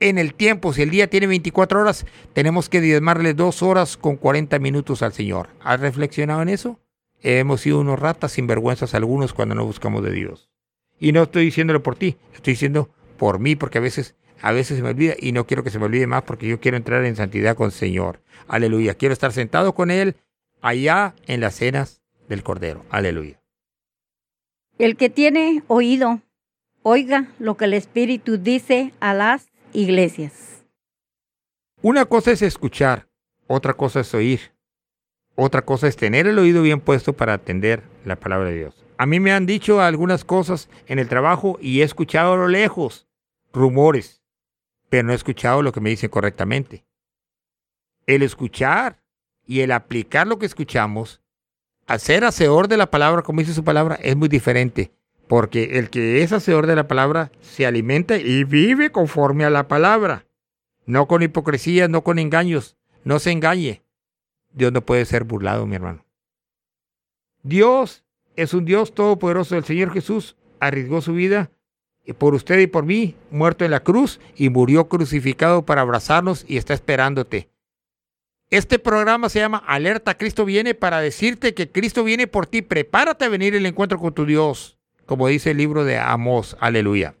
[0.00, 0.72] en el tiempo.
[0.72, 5.12] Si el día tiene 24 horas, tenemos que diezmarle dos horas con 40 minutos al
[5.12, 5.48] Señor.
[5.60, 6.80] ¿Has reflexionado en eso?
[7.22, 10.50] Hemos sido unos ratas sinvergüenzas algunos cuando no buscamos de Dios.
[10.98, 14.76] Y no estoy diciéndolo por ti, estoy diciendo por mí, porque a veces, a veces
[14.76, 17.04] se me olvida y no quiero que se me olvide más porque yo quiero entrar
[17.04, 18.20] en santidad con el Señor.
[18.48, 18.94] Aleluya.
[18.94, 20.16] Quiero estar sentado con Él
[20.60, 22.84] allá en las cenas del Cordero.
[22.90, 23.40] Aleluya.
[24.78, 26.20] El que tiene oído,
[26.82, 30.64] oiga lo que el Espíritu dice a las iglesias.
[31.82, 33.08] Una cosa es escuchar,
[33.46, 34.56] otra cosa es oír.
[35.38, 38.86] Otra cosa es tener el oído bien puesto para atender la palabra de Dios.
[38.96, 42.48] A mí me han dicho algunas cosas en el trabajo y he escuchado a lo
[42.48, 43.06] lejos
[43.52, 44.22] rumores,
[44.88, 46.86] pero no he escuchado lo que me dicen correctamente.
[48.06, 49.02] El escuchar
[49.46, 51.20] y el aplicar lo que escuchamos,
[51.86, 54.92] hacer hacedor de la palabra, como dice su palabra, es muy diferente.
[55.28, 59.66] Porque el que es hacedor de la palabra se alimenta y vive conforme a la
[59.66, 60.26] palabra.
[60.84, 62.76] No con hipocresía, no con engaños.
[63.02, 63.82] No se engañe.
[64.52, 66.04] Dios no puede ser burlado, mi hermano.
[67.42, 68.04] Dios
[68.36, 69.56] es un Dios todopoderoso.
[69.56, 71.50] El Señor Jesús arriesgó su vida
[72.14, 76.56] por usted y por mí, muerto en la cruz y murió crucificado para abrazarnos y
[76.56, 77.48] está esperándote.
[78.50, 82.62] Este programa se llama Alerta Cristo viene para decirte que Cristo viene por ti.
[82.62, 86.56] Prepárate a venir el encuentro con tu Dios como dice el libro de Amós.
[86.60, 87.14] Aleluya.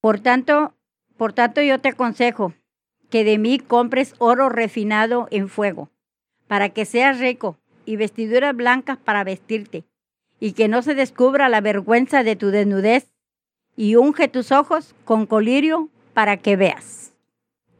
[0.00, 0.74] Por tanto,
[1.16, 2.52] por tanto yo te aconsejo
[3.08, 5.90] que de mí compres oro refinado en fuego,
[6.48, 7.56] para que seas rico
[7.86, 9.84] y vestiduras blancas para vestirte,
[10.38, 13.12] y que no se descubra la vergüenza de tu desnudez,
[13.76, 17.12] y unge tus ojos con colirio para que veas.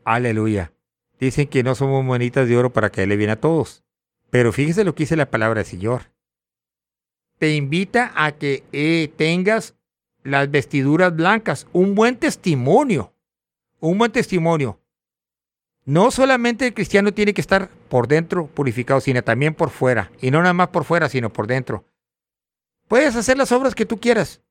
[0.04, 0.72] Aleluya.
[1.20, 3.84] Dicen que no somos monitas de oro para que le bien a todos.
[4.30, 6.10] Pero fíjese lo que dice la palabra del Señor
[7.40, 9.74] te invita a que eh, tengas
[10.22, 13.14] las vestiduras blancas, un buen testimonio,
[13.80, 14.78] un buen testimonio.
[15.86, 20.12] No solamente el cristiano tiene que estar por dentro purificado, sino también por fuera.
[20.20, 21.86] Y no nada más por fuera, sino por dentro.
[22.88, 24.42] Puedes hacer las obras que tú quieras.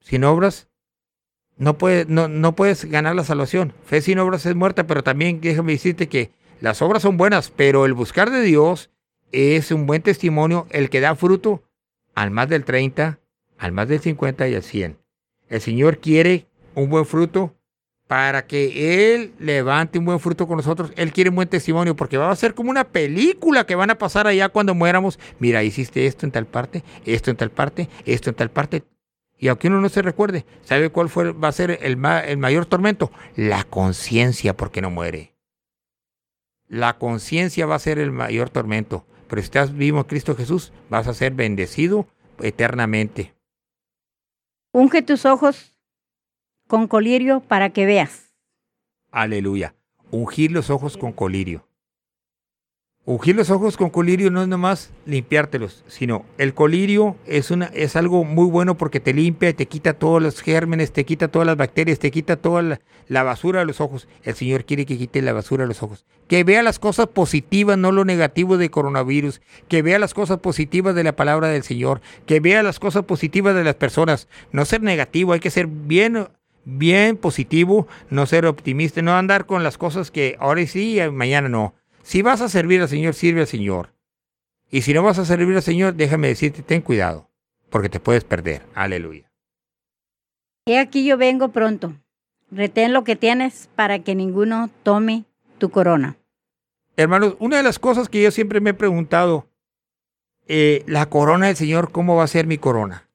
[0.00, 0.68] Sin obras,
[1.62, 3.72] no, puedes, no, no puedes ganar la salvación.
[3.86, 7.86] Fe sin obras es muerta, pero también déjame decirte que las obras son buenas, pero
[7.86, 8.90] el buscar de Dios
[9.30, 11.62] es un buen testimonio, el que da fruto
[12.16, 13.20] al más del 30,
[13.58, 14.98] al más del 50 y al 100.
[15.48, 17.54] El Señor quiere un buen fruto
[18.08, 20.90] para que Él levante un buen fruto con nosotros.
[20.96, 23.98] Él quiere un buen testimonio porque va a ser como una película que van a
[23.98, 25.20] pasar allá cuando muéramos.
[25.38, 28.82] Mira, hiciste esto en tal parte, esto en tal parte, esto en tal parte.
[29.42, 32.64] Y aunque uno no se recuerde, ¿sabe cuál fue, va a ser el, el mayor
[32.64, 33.12] tormento?
[33.36, 35.34] La conciencia porque no muere.
[36.68, 40.74] La conciencia va a ser el mayor tormento pero si estás vivo en Cristo Jesús,
[40.90, 42.06] vas a ser bendecido
[42.38, 43.32] eternamente.
[44.72, 45.74] Unge tus ojos
[46.68, 48.34] con colirio para que veas.
[49.10, 49.74] Aleluya.
[50.10, 51.66] Ungir los ojos con colirio.
[53.04, 57.96] Ungir los ojos con colirio no es nomás limpiártelos, sino el colirio es, una, es
[57.96, 61.44] algo muy bueno porque te limpia y te quita todos los gérmenes, te quita todas
[61.44, 64.06] las bacterias, te quita toda la, basura de los ojos.
[64.22, 66.04] El Señor quiere que quite la basura de los ojos.
[66.28, 69.40] Que vea las cosas positivas, no lo negativo de coronavirus.
[69.66, 72.02] Que vea las cosas positivas de la palabra del Señor.
[72.24, 74.28] Que vea las cosas positivas de las personas.
[74.52, 76.28] No ser negativo, hay que ser bien
[76.64, 81.48] bien positivo, no ser optimista, no andar con las cosas que ahora sí y mañana
[81.48, 81.74] no.
[82.02, 83.92] Si vas a servir al Señor, sirve al Señor.
[84.70, 87.28] Y si no vas a servir al Señor, déjame decirte, ten cuidado,
[87.70, 88.62] porque te puedes perder.
[88.74, 89.30] Aleluya.
[90.66, 91.94] He aquí yo vengo pronto.
[92.50, 95.24] Retén lo que tienes para que ninguno tome
[95.58, 96.16] tu corona.
[96.96, 99.46] Hermanos, una de las cosas que yo siempre me he preguntado,
[100.46, 103.08] eh, la corona del Señor, ¿cómo va a ser mi corona?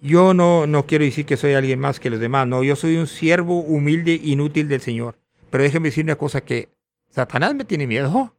[0.00, 2.96] Yo no, no quiero decir que soy alguien más que los demás, no, yo soy
[2.96, 5.16] un siervo humilde, inútil del Señor.
[5.50, 6.68] Pero déjeme decir una cosa que
[7.12, 8.34] Satanás me tiene miedo.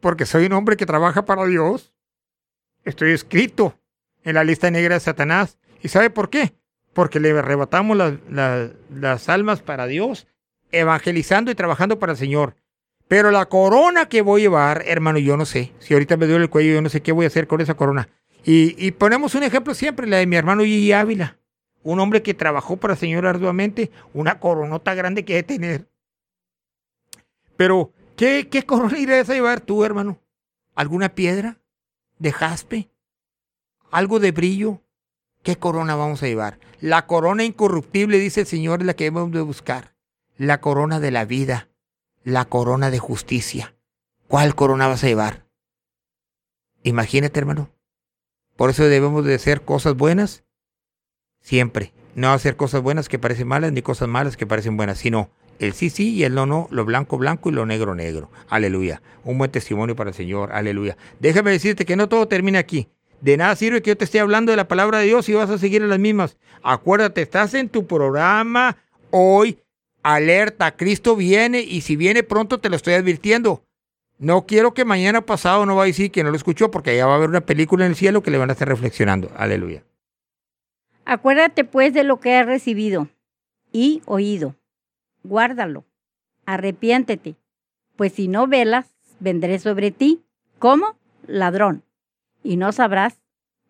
[0.00, 1.92] Porque soy un hombre que trabaja para Dios.
[2.84, 3.78] Estoy escrito
[4.24, 5.58] en la lista negra de Satanás.
[5.82, 6.54] ¿Y sabe por qué?
[6.94, 7.98] Porque le arrebatamos
[8.30, 10.26] las almas para Dios,
[10.72, 12.56] evangelizando y trabajando para el Señor.
[13.08, 15.72] Pero la corona que voy a llevar, hermano, yo no sé.
[15.80, 17.74] Si ahorita me duele el cuello, yo no sé qué voy a hacer con esa
[17.74, 18.08] corona.
[18.44, 21.36] Y, ponemos un ejemplo siempre, la de mi hermano Gigi Ávila.
[21.82, 25.89] Un hombre que trabajó para el Señor arduamente, una coronota grande que de tener.
[27.60, 30.18] Pero, ¿qué, qué corona irás a llevar tú, hermano?
[30.74, 31.60] ¿Alguna piedra?
[32.18, 32.88] ¿De jaspe?
[33.90, 34.80] ¿Algo de brillo?
[35.42, 36.58] ¿Qué corona vamos a llevar?
[36.80, 39.94] La corona incorruptible, dice el Señor, es la que debemos de buscar.
[40.38, 41.68] La corona de la vida.
[42.24, 43.74] La corona de justicia.
[44.26, 45.46] ¿Cuál corona vas a llevar?
[46.82, 47.68] Imagínate, hermano.
[48.56, 50.44] Por eso debemos de hacer cosas buenas
[51.42, 51.92] siempre.
[52.14, 55.28] No hacer cosas buenas que parecen malas, ni cosas malas que parecen buenas, sino
[55.60, 58.30] el sí sí y el no no, lo blanco blanco y lo negro negro.
[58.48, 59.02] Aleluya.
[59.24, 60.52] Un buen testimonio para el Señor.
[60.52, 60.96] Aleluya.
[61.20, 62.88] Déjame decirte que no todo termina aquí.
[63.20, 65.50] De nada sirve que yo te esté hablando de la palabra de Dios y vas
[65.50, 66.38] a seguir en las mismas.
[66.62, 68.78] Acuérdate, estás en tu programa
[69.10, 69.58] hoy.
[70.02, 73.62] Alerta, Cristo viene y si viene pronto te lo estoy advirtiendo.
[74.18, 77.04] No quiero que mañana pasado no va a decir que no lo escuchó porque ya
[77.04, 79.30] va a haber una película en el cielo que le van a estar reflexionando.
[79.36, 79.84] Aleluya.
[81.04, 83.08] Acuérdate pues de lo que has recibido
[83.72, 84.56] y oído
[85.22, 85.84] guárdalo,
[86.46, 87.36] arrepiéntete,
[87.96, 88.86] pues si no velas,
[89.18, 90.22] vendré sobre ti
[90.58, 91.84] como ladrón,
[92.42, 93.20] y no sabrás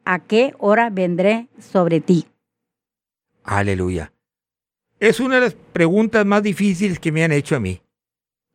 [0.05, 2.27] a qué hora vendré sobre ti.
[3.45, 4.13] Aleluya.
[4.99, 7.83] Es una de las preguntas más difíciles que me han hecho a mí.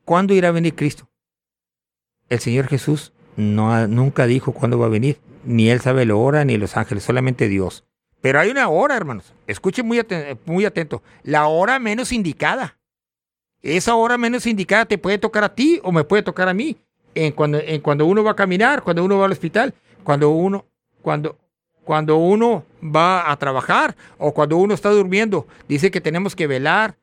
[0.05, 1.09] ¿Cuándo irá a venir Cristo?
[2.29, 5.19] El Señor Jesús no, nunca dijo cuándo va a venir.
[5.43, 7.83] Ni Él sabe la hora, ni los ángeles, solamente Dios.
[8.21, 9.33] Pero hay una hora, hermanos.
[9.47, 10.01] Escuchen muy,
[10.45, 11.03] muy atento.
[11.23, 12.77] La hora menos indicada
[13.65, 16.77] esa hora menos indicada te puede tocar a ti o me puede tocar a mí.
[17.15, 19.73] En cuando, en cuando uno va a caminar, cuando uno va al hospital,
[20.03, 20.65] cuando uno,
[21.01, 21.37] cuando,
[21.83, 25.47] cuando uno va a trabajar o cuando uno está durmiendo.
[25.67, 26.97] Dice que tenemos que velar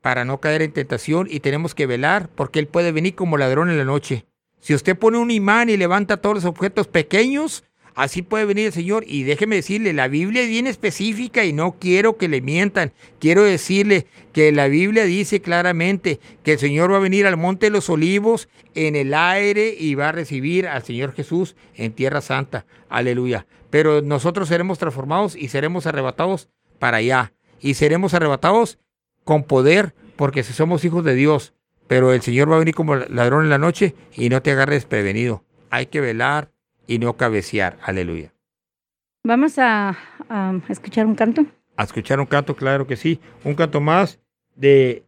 [0.00, 3.68] para no caer en tentación y tenemos que velar porque Él puede venir como ladrón
[3.68, 4.24] en la noche.
[4.60, 7.64] Si usted pone un imán y levanta todos los objetos pequeños,
[7.98, 9.02] Así puede venir el Señor.
[9.08, 12.92] Y déjeme decirle, la Biblia es bien específica y no quiero que le mientan.
[13.18, 17.66] Quiero decirle que la Biblia dice claramente que el Señor va a venir al Monte
[17.66, 22.20] de los Olivos en el aire y va a recibir al Señor Jesús en Tierra
[22.20, 22.66] Santa.
[22.88, 23.48] Aleluya.
[23.68, 26.48] Pero nosotros seremos transformados y seremos arrebatados
[26.78, 27.32] para allá.
[27.60, 28.78] Y seremos arrebatados
[29.24, 31.52] con poder porque si somos hijos de Dios.
[31.88, 34.84] Pero el Señor va a venir como ladrón en la noche y no te agarres
[34.84, 35.42] prevenido.
[35.70, 36.52] Hay que velar
[36.88, 37.78] y no cabecear.
[37.84, 38.32] Aleluya.
[39.22, 39.96] Vamos a,
[40.68, 41.46] escuchar un canto.
[41.76, 43.20] A escuchar un canto, claro que sí.
[43.44, 44.18] Un canto más
[44.56, 45.04] de,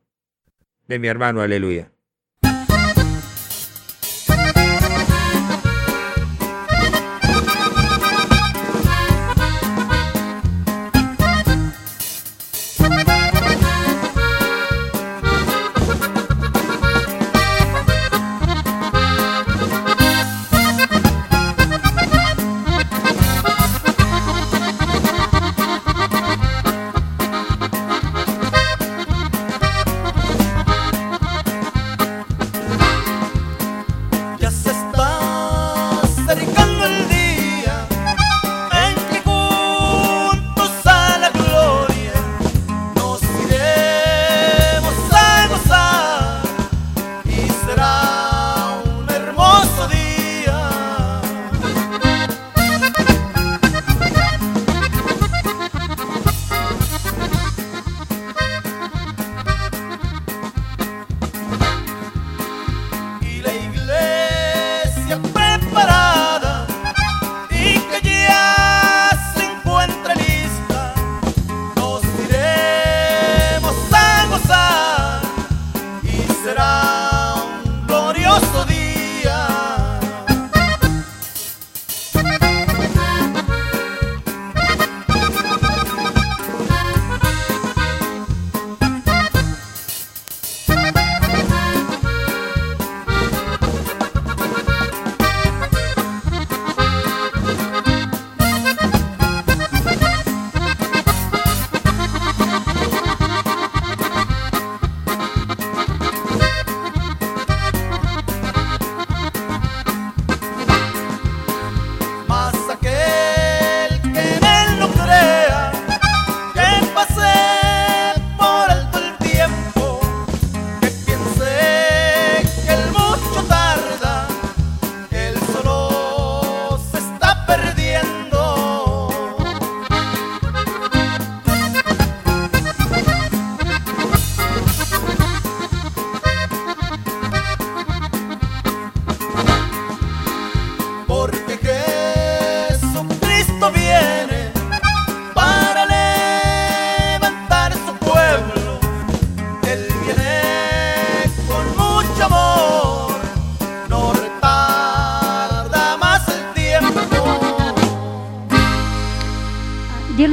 [0.87, 1.41] de mi hermano.
[1.41, 1.91] Aleluya.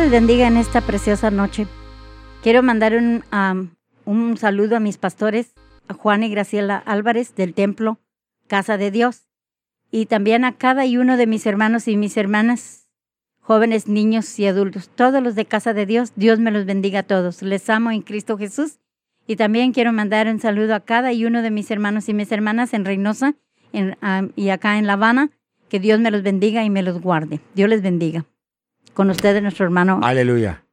[0.10, 1.68] Bendiga en esta preciosa noche.
[2.42, 3.24] Quiero mandar un,
[4.06, 5.54] un saludo a mis pastores,
[5.90, 8.00] a Juan y Graciela Álvarez del Templo
[8.48, 9.28] Casa de Dios,
[9.92, 12.88] y también a cada uno de mis hermanos y mis hermanas,
[13.42, 16.14] jóvenes, niños y adultos, todos los de Casa de Dios.
[16.16, 17.42] Dios me los bendiga a todos.
[17.42, 18.80] Les amo en Cristo Jesús.
[19.26, 22.74] Y también quiero mandar un saludo a cada uno de mis hermanos y mis hermanas
[22.74, 23.36] en Reynosa
[23.74, 23.98] en,
[24.38, 25.32] y acá en La Habana.
[25.68, 27.42] Que Dios me los bendiga y me los guarde.
[27.54, 28.26] Dios les bendiga.
[28.98, 29.99] Con ustedes, nuestro hermano.
[30.02, 30.64] Aleluya.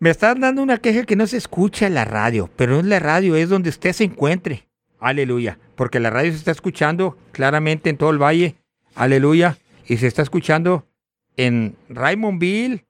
[0.00, 2.98] Me están dando una queja que no se escucha en la radio, pero es la
[2.98, 4.66] radio, es donde usted se encuentre.
[4.98, 5.56] Aleluya.
[5.76, 8.56] Porque la radio se está escuchando claramente en todo el valle.
[8.96, 9.58] Aleluya.
[9.86, 10.88] Y se está escuchando
[11.36, 12.84] en Raymondville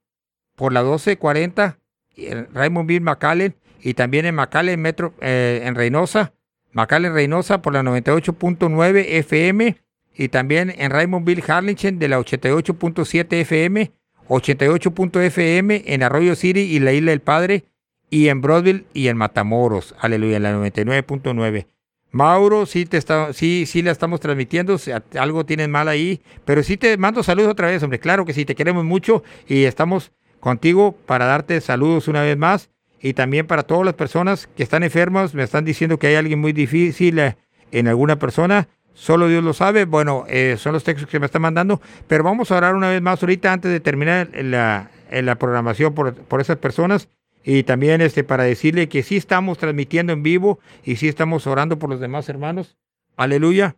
[0.54, 1.78] por la 1240,
[2.16, 6.32] en Raymondville, McAllen, y también en McAllen, Metro, eh, en Reynosa,
[6.72, 9.76] McAllen, Reynosa por la 98.9 FM,
[10.14, 13.92] y también en Raymondville, Harlingen de la 88.7 FM,
[14.28, 17.64] 88.fm en Arroyo City y la Isla del Padre,
[18.10, 21.66] y en Broadville y en Matamoros, aleluya, en la 99.9.
[22.12, 24.78] Mauro, sí, te está, sí, sí la estamos transmitiendo,
[25.18, 28.44] algo tienen mal ahí, pero sí te mando saludos otra vez, hombre, claro que sí,
[28.44, 32.70] te queremos mucho y estamos contigo para darte saludos una vez más
[33.02, 36.40] y también para todas las personas que están enfermas, me están diciendo que hay alguien
[36.40, 37.36] muy difícil eh,
[37.72, 41.42] en alguna persona, solo Dios lo sabe, bueno, eh, son los textos que me están
[41.42, 45.94] mandando, pero vamos a orar una vez más ahorita antes de terminar la, la programación
[45.94, 47.08] por, por esas personas
[47.44, 51.78] y también este, para decirle que sí estamos transmitiendo en vivo y sí estamos orando
[51.78, 52.76] por los demás hermanos.
[53.16, 53.76] Aleluya.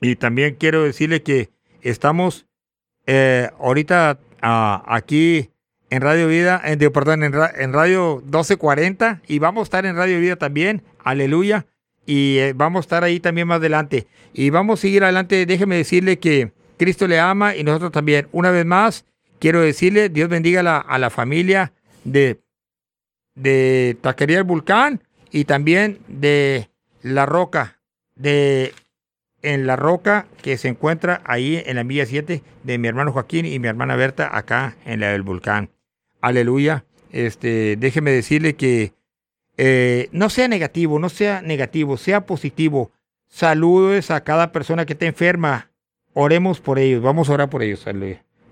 [0.00, 1.50] Y también quiero decirle que
[1.80, 2.46] estamos
[3.06, 5.50] eh, ahorita ah, aquí
[5.90, 10.20] en Radio Vida, en, perdón, en, en, Radio 1240 y vamos a estar en Radio
[10.20, 10.84] Vida también.
[11.02, 11.66] Aleluya.
[12.08, 14.06] Y eh, vamos a estar ahí también más adelante.
[14.32, 15.44] Y vamos a seguir adelante.
[15.44, 18.28] Déjeme decirle que Cristo le ama y nosotros también.
[18.32, 19.04] Una vez más,
[19.38, 21.72] quiero decirle, Dios bendiga a la, a la familia
[22.04, 22.40] de
[23.38, 26.70] de Taquería El Vulcán y también de
[27.02, 27.78] La Roca,
[28.16, 28.74] de
[29.42, 33.46] en La Roca que se encuentra ahí en la milla 7 de mi hermano Joaquín
[33.46, 35.70] y mi hermana Berta acá en la del Vulcán.
[36.20, 36.84] Aleluya.
[37.12, 38.92] Este, déjeme decirle que
[39.58, 42.92] eh, no sea negativo, no sea negativo, sea positivo.
[43.26, 45.70] Saludos a cada persona que esté enferma.
[46.14, 47.84] Oremos por ellos, vamos a orar por ellos.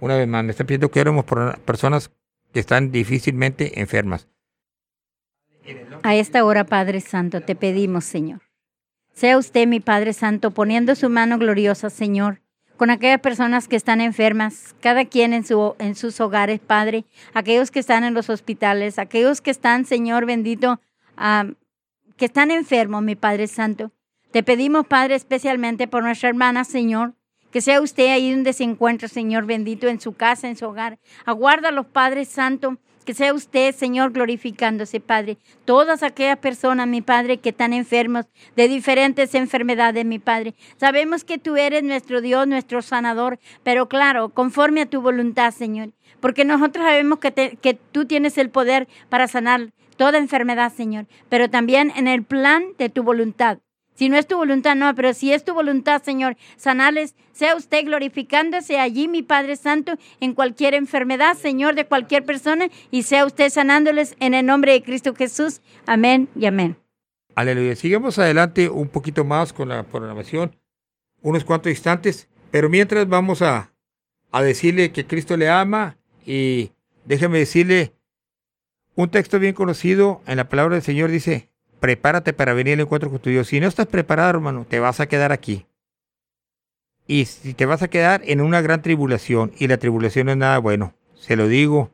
[0.01, 2.11] Una vez más, me está pidiendo que oremos por personas
[2.53, 4.29] que están difícilmente enfermas.
[6.03, 8.43] A esta hora, Padre Santo, te pedimos, Señor.
[9.13, 12.43] Sea usted, mi Padre Santo, poniendo su mano gloriosa, Señor,
[12.77, 17.71] con aquellas personas que están enfermas, cada quien en, su, en sus hogares, Padre, aquellos
[17.71, 20.81] que están en los hospitales, aquellos que están, Señor bendito,
[22.17, 23.93] que están enfermos, mi Padre Santo.
[24.31, 27.15] Te pedimos, Padre, especialmente por nuestra hermana, Señor,
[27.51, 30.99] que sea usted ahí donde se encuentra, Señor bendito, en su casa, en su hogar.
[31.25, 32.75] Aguarda a los Padres Santos
[33.07, 35.39] que sea usted, Señor, glorificándose, Padre.
[35.65, 38.27] Todas aquellas personas, mi Padre, que están enfermos
[38.57, 40.55] de diferentes enfermedades, mi Padre.
[40.77, 45.93] Sabemos que tú eres nuestro Dios, nuestro sanador, pero claro, conforme a tu voluntad, Señor.
[46.21, 51.51] Porque nosotros sabemos que, que tú tienes el poder para sanar toda enfermedad, Señor, pero
[51.51, 53.59] también en el plan de tu voluntad.
[53.97, 57.87] Si no es tu voluntad, no, pero si es tu voluntad, Señor, sanales, sea usted
[57.87, 63.49] glorificándose allí, mi Padre Santo, en cualquier enfermedad, Señor, de cualquier persona, y sea usted
[63.49, 65.63] sanándoles en el nombre de Cristo Jesús.
[65.87, 66.77] Amén y amén.
[67.35, 67.75] Aleluya.
[67.75, 70.55] Sigamos adelante un poquito más con la programación,
[71.23, 73.73] unos cuantos instantes, pero mientras vamos a,
[74.31, 75.97] a decirle que Cristo le ama
[76.27, 76.71] y
[77.07, 77.96] déjeme decirle
[78.97, 81.51] un texto bien conocido en la palabra del Señor dice,
[81.81, 83.47] prepárate para venir al encuentro con tu Dios.
[83.47, 85.67] Si no estás preparado, hermano, te vas a quedar aquí.
[87.07, 90.39] Y si te vas a quedar en una gran tribulación, y la tribulación no es
[90.39, 91.93] nada bueno, se lo digo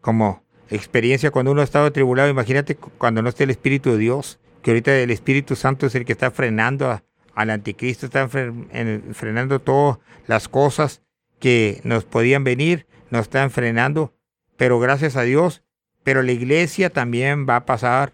[0.00, 4.38] como experiencia cuando uno ha estado tribulado, imagínate cuando no esté el Espíritu de Dios,
[4.62, 7.02] que ahorita el Espíritu Santo es el que está frenando
[7.34, 11.02] al anticristo, está frenando todas las cosas
[11.40, 14.14] que nos podían venir, nos están frenando,
[14.56, 15.62] pero gracias a Dios,
[16.04, 18.12] pero la iglesia también va a pasar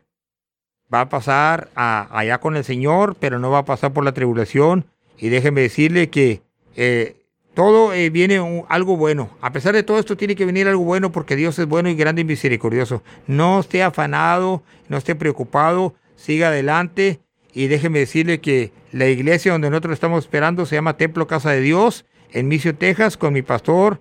[0.93, 4.87] va a pasar allá con el Señor, pero no va a pasar por la tribulación.
[5.19, 6.43] Y déjenme decirle que
[6.75, 7.17] eh,
[7.55, 9.31] todo eh, viene algo bueno.
[9.41, 11.95] A pesar de todo esto tiene que venir algo bueno porque Dios es bueno y
[11.95, 13.03] grande y misericordioso.
[13.27, 17.21] No esté afanado, no esté preocupado, siga adelante.
[17.53, 21.61] Y déjenme decirle que la iglesia donde nosotros estamos esperando se llama Templo Casa de
[21.61, 24.01] Dios en Misio, Texas, con mi pastor,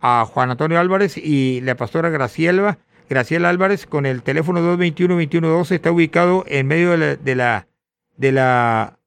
[0.00, 2.78] a Juan Antonio Álvarez y la pastora Graciela.
[3.08, 7.68] Graciela Álvarez con el teléfono 221-2112 está ubicado en medio de la, de la,
[8.16, 8.98] de la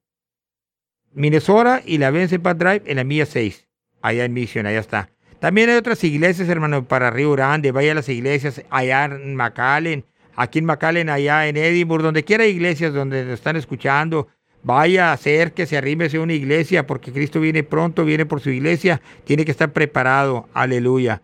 [1.13, 3.67] Minnesota y la Vence Drive en la milla 6,
[4.01, 5.09] allá en Mission, allá está.
[5.39, 7.71] También hay otras iglesias, hermano, para Río Grande.
[7.71, 10.05] Vaya a las iglesias allá en McAllen,
[10.35, 14.27] aquí en McAllen, allá en Edinburgh, donde quiera iglesias donde nos están escuchando.
[14.63, 18.41] Vaya a hacer que se arrímese a una iglesia, porque Cristo viene pronto, viene por
[18.41, 20.49] su iglesia, tiene que estar preparado.
[20.53, 21.21] Aleluya.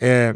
[0.00, 0.34] Eh,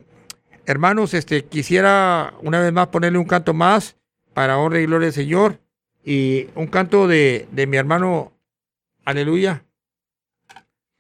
[0.71, 3.97] hermanos, este, quisiera una vez más ponerle un canto más
[4.35, 5.61] para honra y gloria del Señor.
[6.05, 8.33] Y un canto de, de mi hermano,
[9.05, 9.65] aleluya,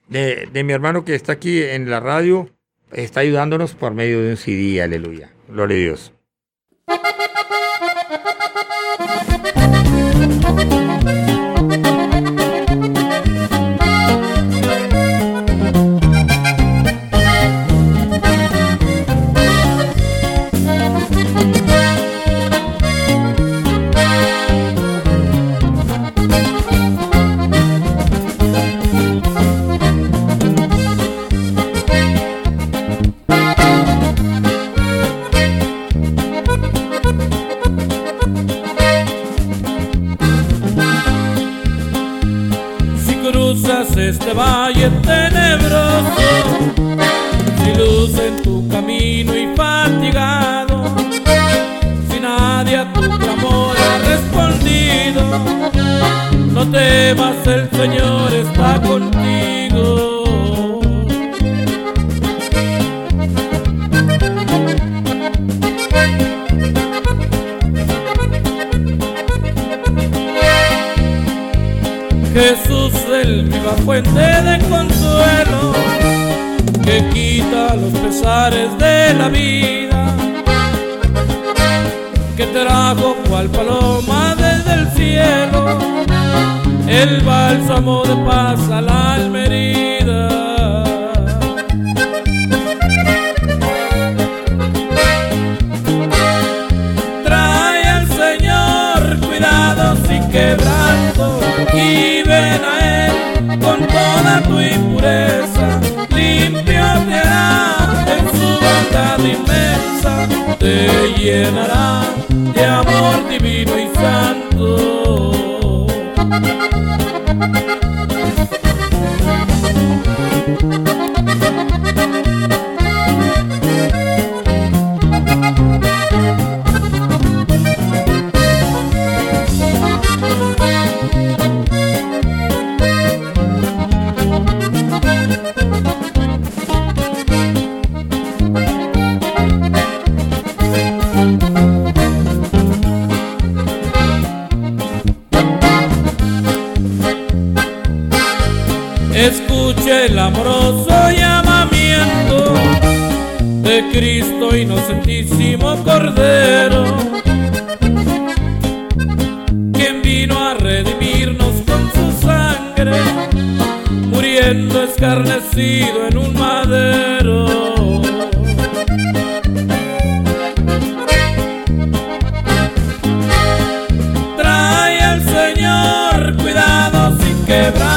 [0.08, 2.50] de, de mi hermano que está aquí en la radio,
[2.92, 5.32] está ayudándonos por medio de un CD, aleluya.
[5.48, 6.12] Gloria a Dios.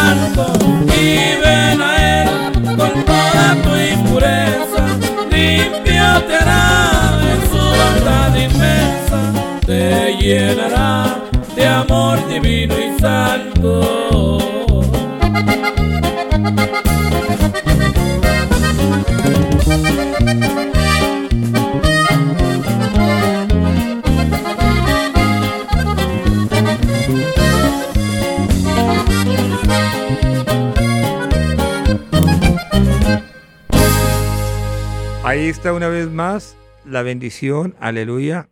[0.03, 0.53] Quebranto
[0.95, 2.29] y ven a Él
[2.77, 4.85] con toda tu impureza.
[5.31, 11.19] Limpio te hará en su bondad inmensa, te llenará
[11.55, 14.02] de amor divino y santo.
[35.71, 38.49] Una vez más la bendición, aleluya,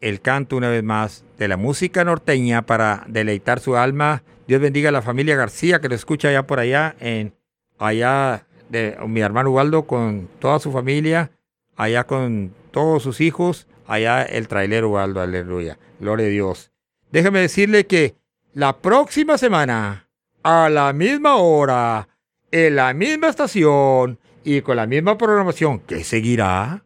[0.00, 4.22] el canto una vez más de la música norteña para deleitar su alma.
[4.48, 7.34] Dios bendiga a la familia García que lo escucha allá por allá, en
[7.78, 11.30] allá de mi hermano Waldo con toda su familia,
[11.76, 16.70] allá con todos sus hijos, allá el trailero Waldo, aleluya, gloria a Dios.
[17.10, 18.16] Déjeme decirle que
[18.54, 20.08] la próxima semana,
[20.42, 22.08] a la misma hora,
[22.50, 26.84] en la misma estación y con la misma programación, ¿qué seguirá?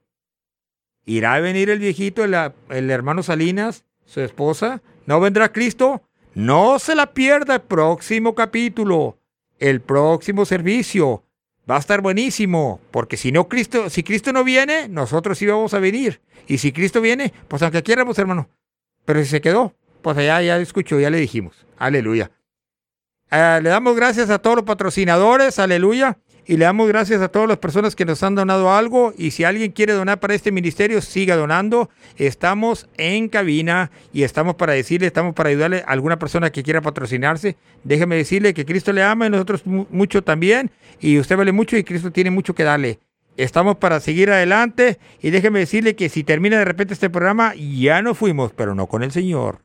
[1.05, 2.35] ¿Irá a venir el viejito, el,
[2.71, 4.81] el hermano Salinas, su esposa?
[5.05, 6.01] ¿No vendrá Cristo?
[6.33, 9.19] No se la pierda el próximo capítulo,
[9.59, 11.23] el próximo servicio.
[11.71, 15.75] Va a estar buenísimo, porque si no Cristo, si Cristo no viene, nosotros sí vamos
[15.75, 16.23] a venir.
[16.47, 18.49] Y si Cristo viene, pues aunque quieramos, hermano.
[19.05, 21.67] Pero si se quedó, pues allá ya escuchó, ya le dijimos.
[21.77, 22.31] Aleluya.
[23.31, 26.17] Eh, le damos gracias a todos los patrocinadores, aleluya.
[26.51, 29.45] Y le damos gracias a todas las personas que nos han donado algo y si
[29.45, 31.91] alguien quiere donar para este ministerio, siga donando.
[32.17, 36.81] Estamos en cabina y estamos para decirle, estamos para ayudarle a alguna persona que quiera
[36.81, 37.57] patrocinarse.
[37.85, 41.85] Déjeme decirle que Cristo le ama y nosotros mucho también y usted vale mucho y
[41.85, 42.99] Cristo tiene mucho que darle.
[43.37, 48.03] Estamos para seguir adelante y déjeme decirle que si termina de repente este programa, ya
[48.03, 49.61] no fuimos, pero no con el Señor.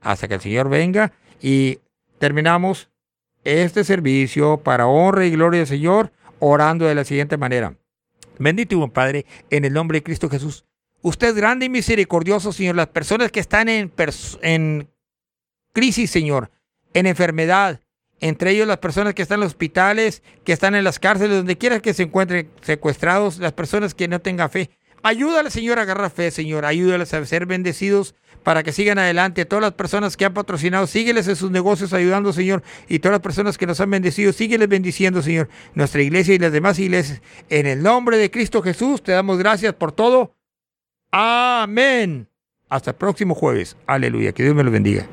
[0.00, 1.80] Hasta que el Señor venga y
[2.18, 2.88] terminamos
[3.44, 7.76] este servicio para honra y gloria del Señor orando de la siguiente manera.
[8.38, 10.64] Bendito y buen Padre, en el nombre de Cristo Jesús.
[11.02, 12.76] Usted es grande y misericordioso, Señor.
[12.76, 14.88] Las personas que están en,
[15.72, 16.50] crisis, Señor,
[16.92, 17.80] en enfermedad,
[18.20, 21.56] entre ellos las personas que están en los hospitales, que están en las cárceles, donde
[21.56, 24.70] quiera que se encuentren secuestrados, las personas que no tengan fe.
[25.02, 26.66] Ayúdale, Señor, a agarrar fe, Señor.
[26.66, 29.44] Ayúdales a ser bendecidos para que sigan adelante.
[29.44, 32.62] Todas las personas que han patrocinado, sígueles en sus negocios ayudando, Señor.
[32.88, 35.48] Y todas las personas que nos han bendecido, sígueles bendiciendo, Señor.
[35.74, 37.22] Nuestra iglesia y las demás iglesias.
[37.48, 40.34] En el nombre de Cristo Jesús, te damos gracias por todo.
[41.10, 42.28] Amén.
[42.68, 43.76] Hasta el próximo jueves.
[43.86, 44.32] Aleluya.
[44.32, 45.06] Que Dios me lo bendiga.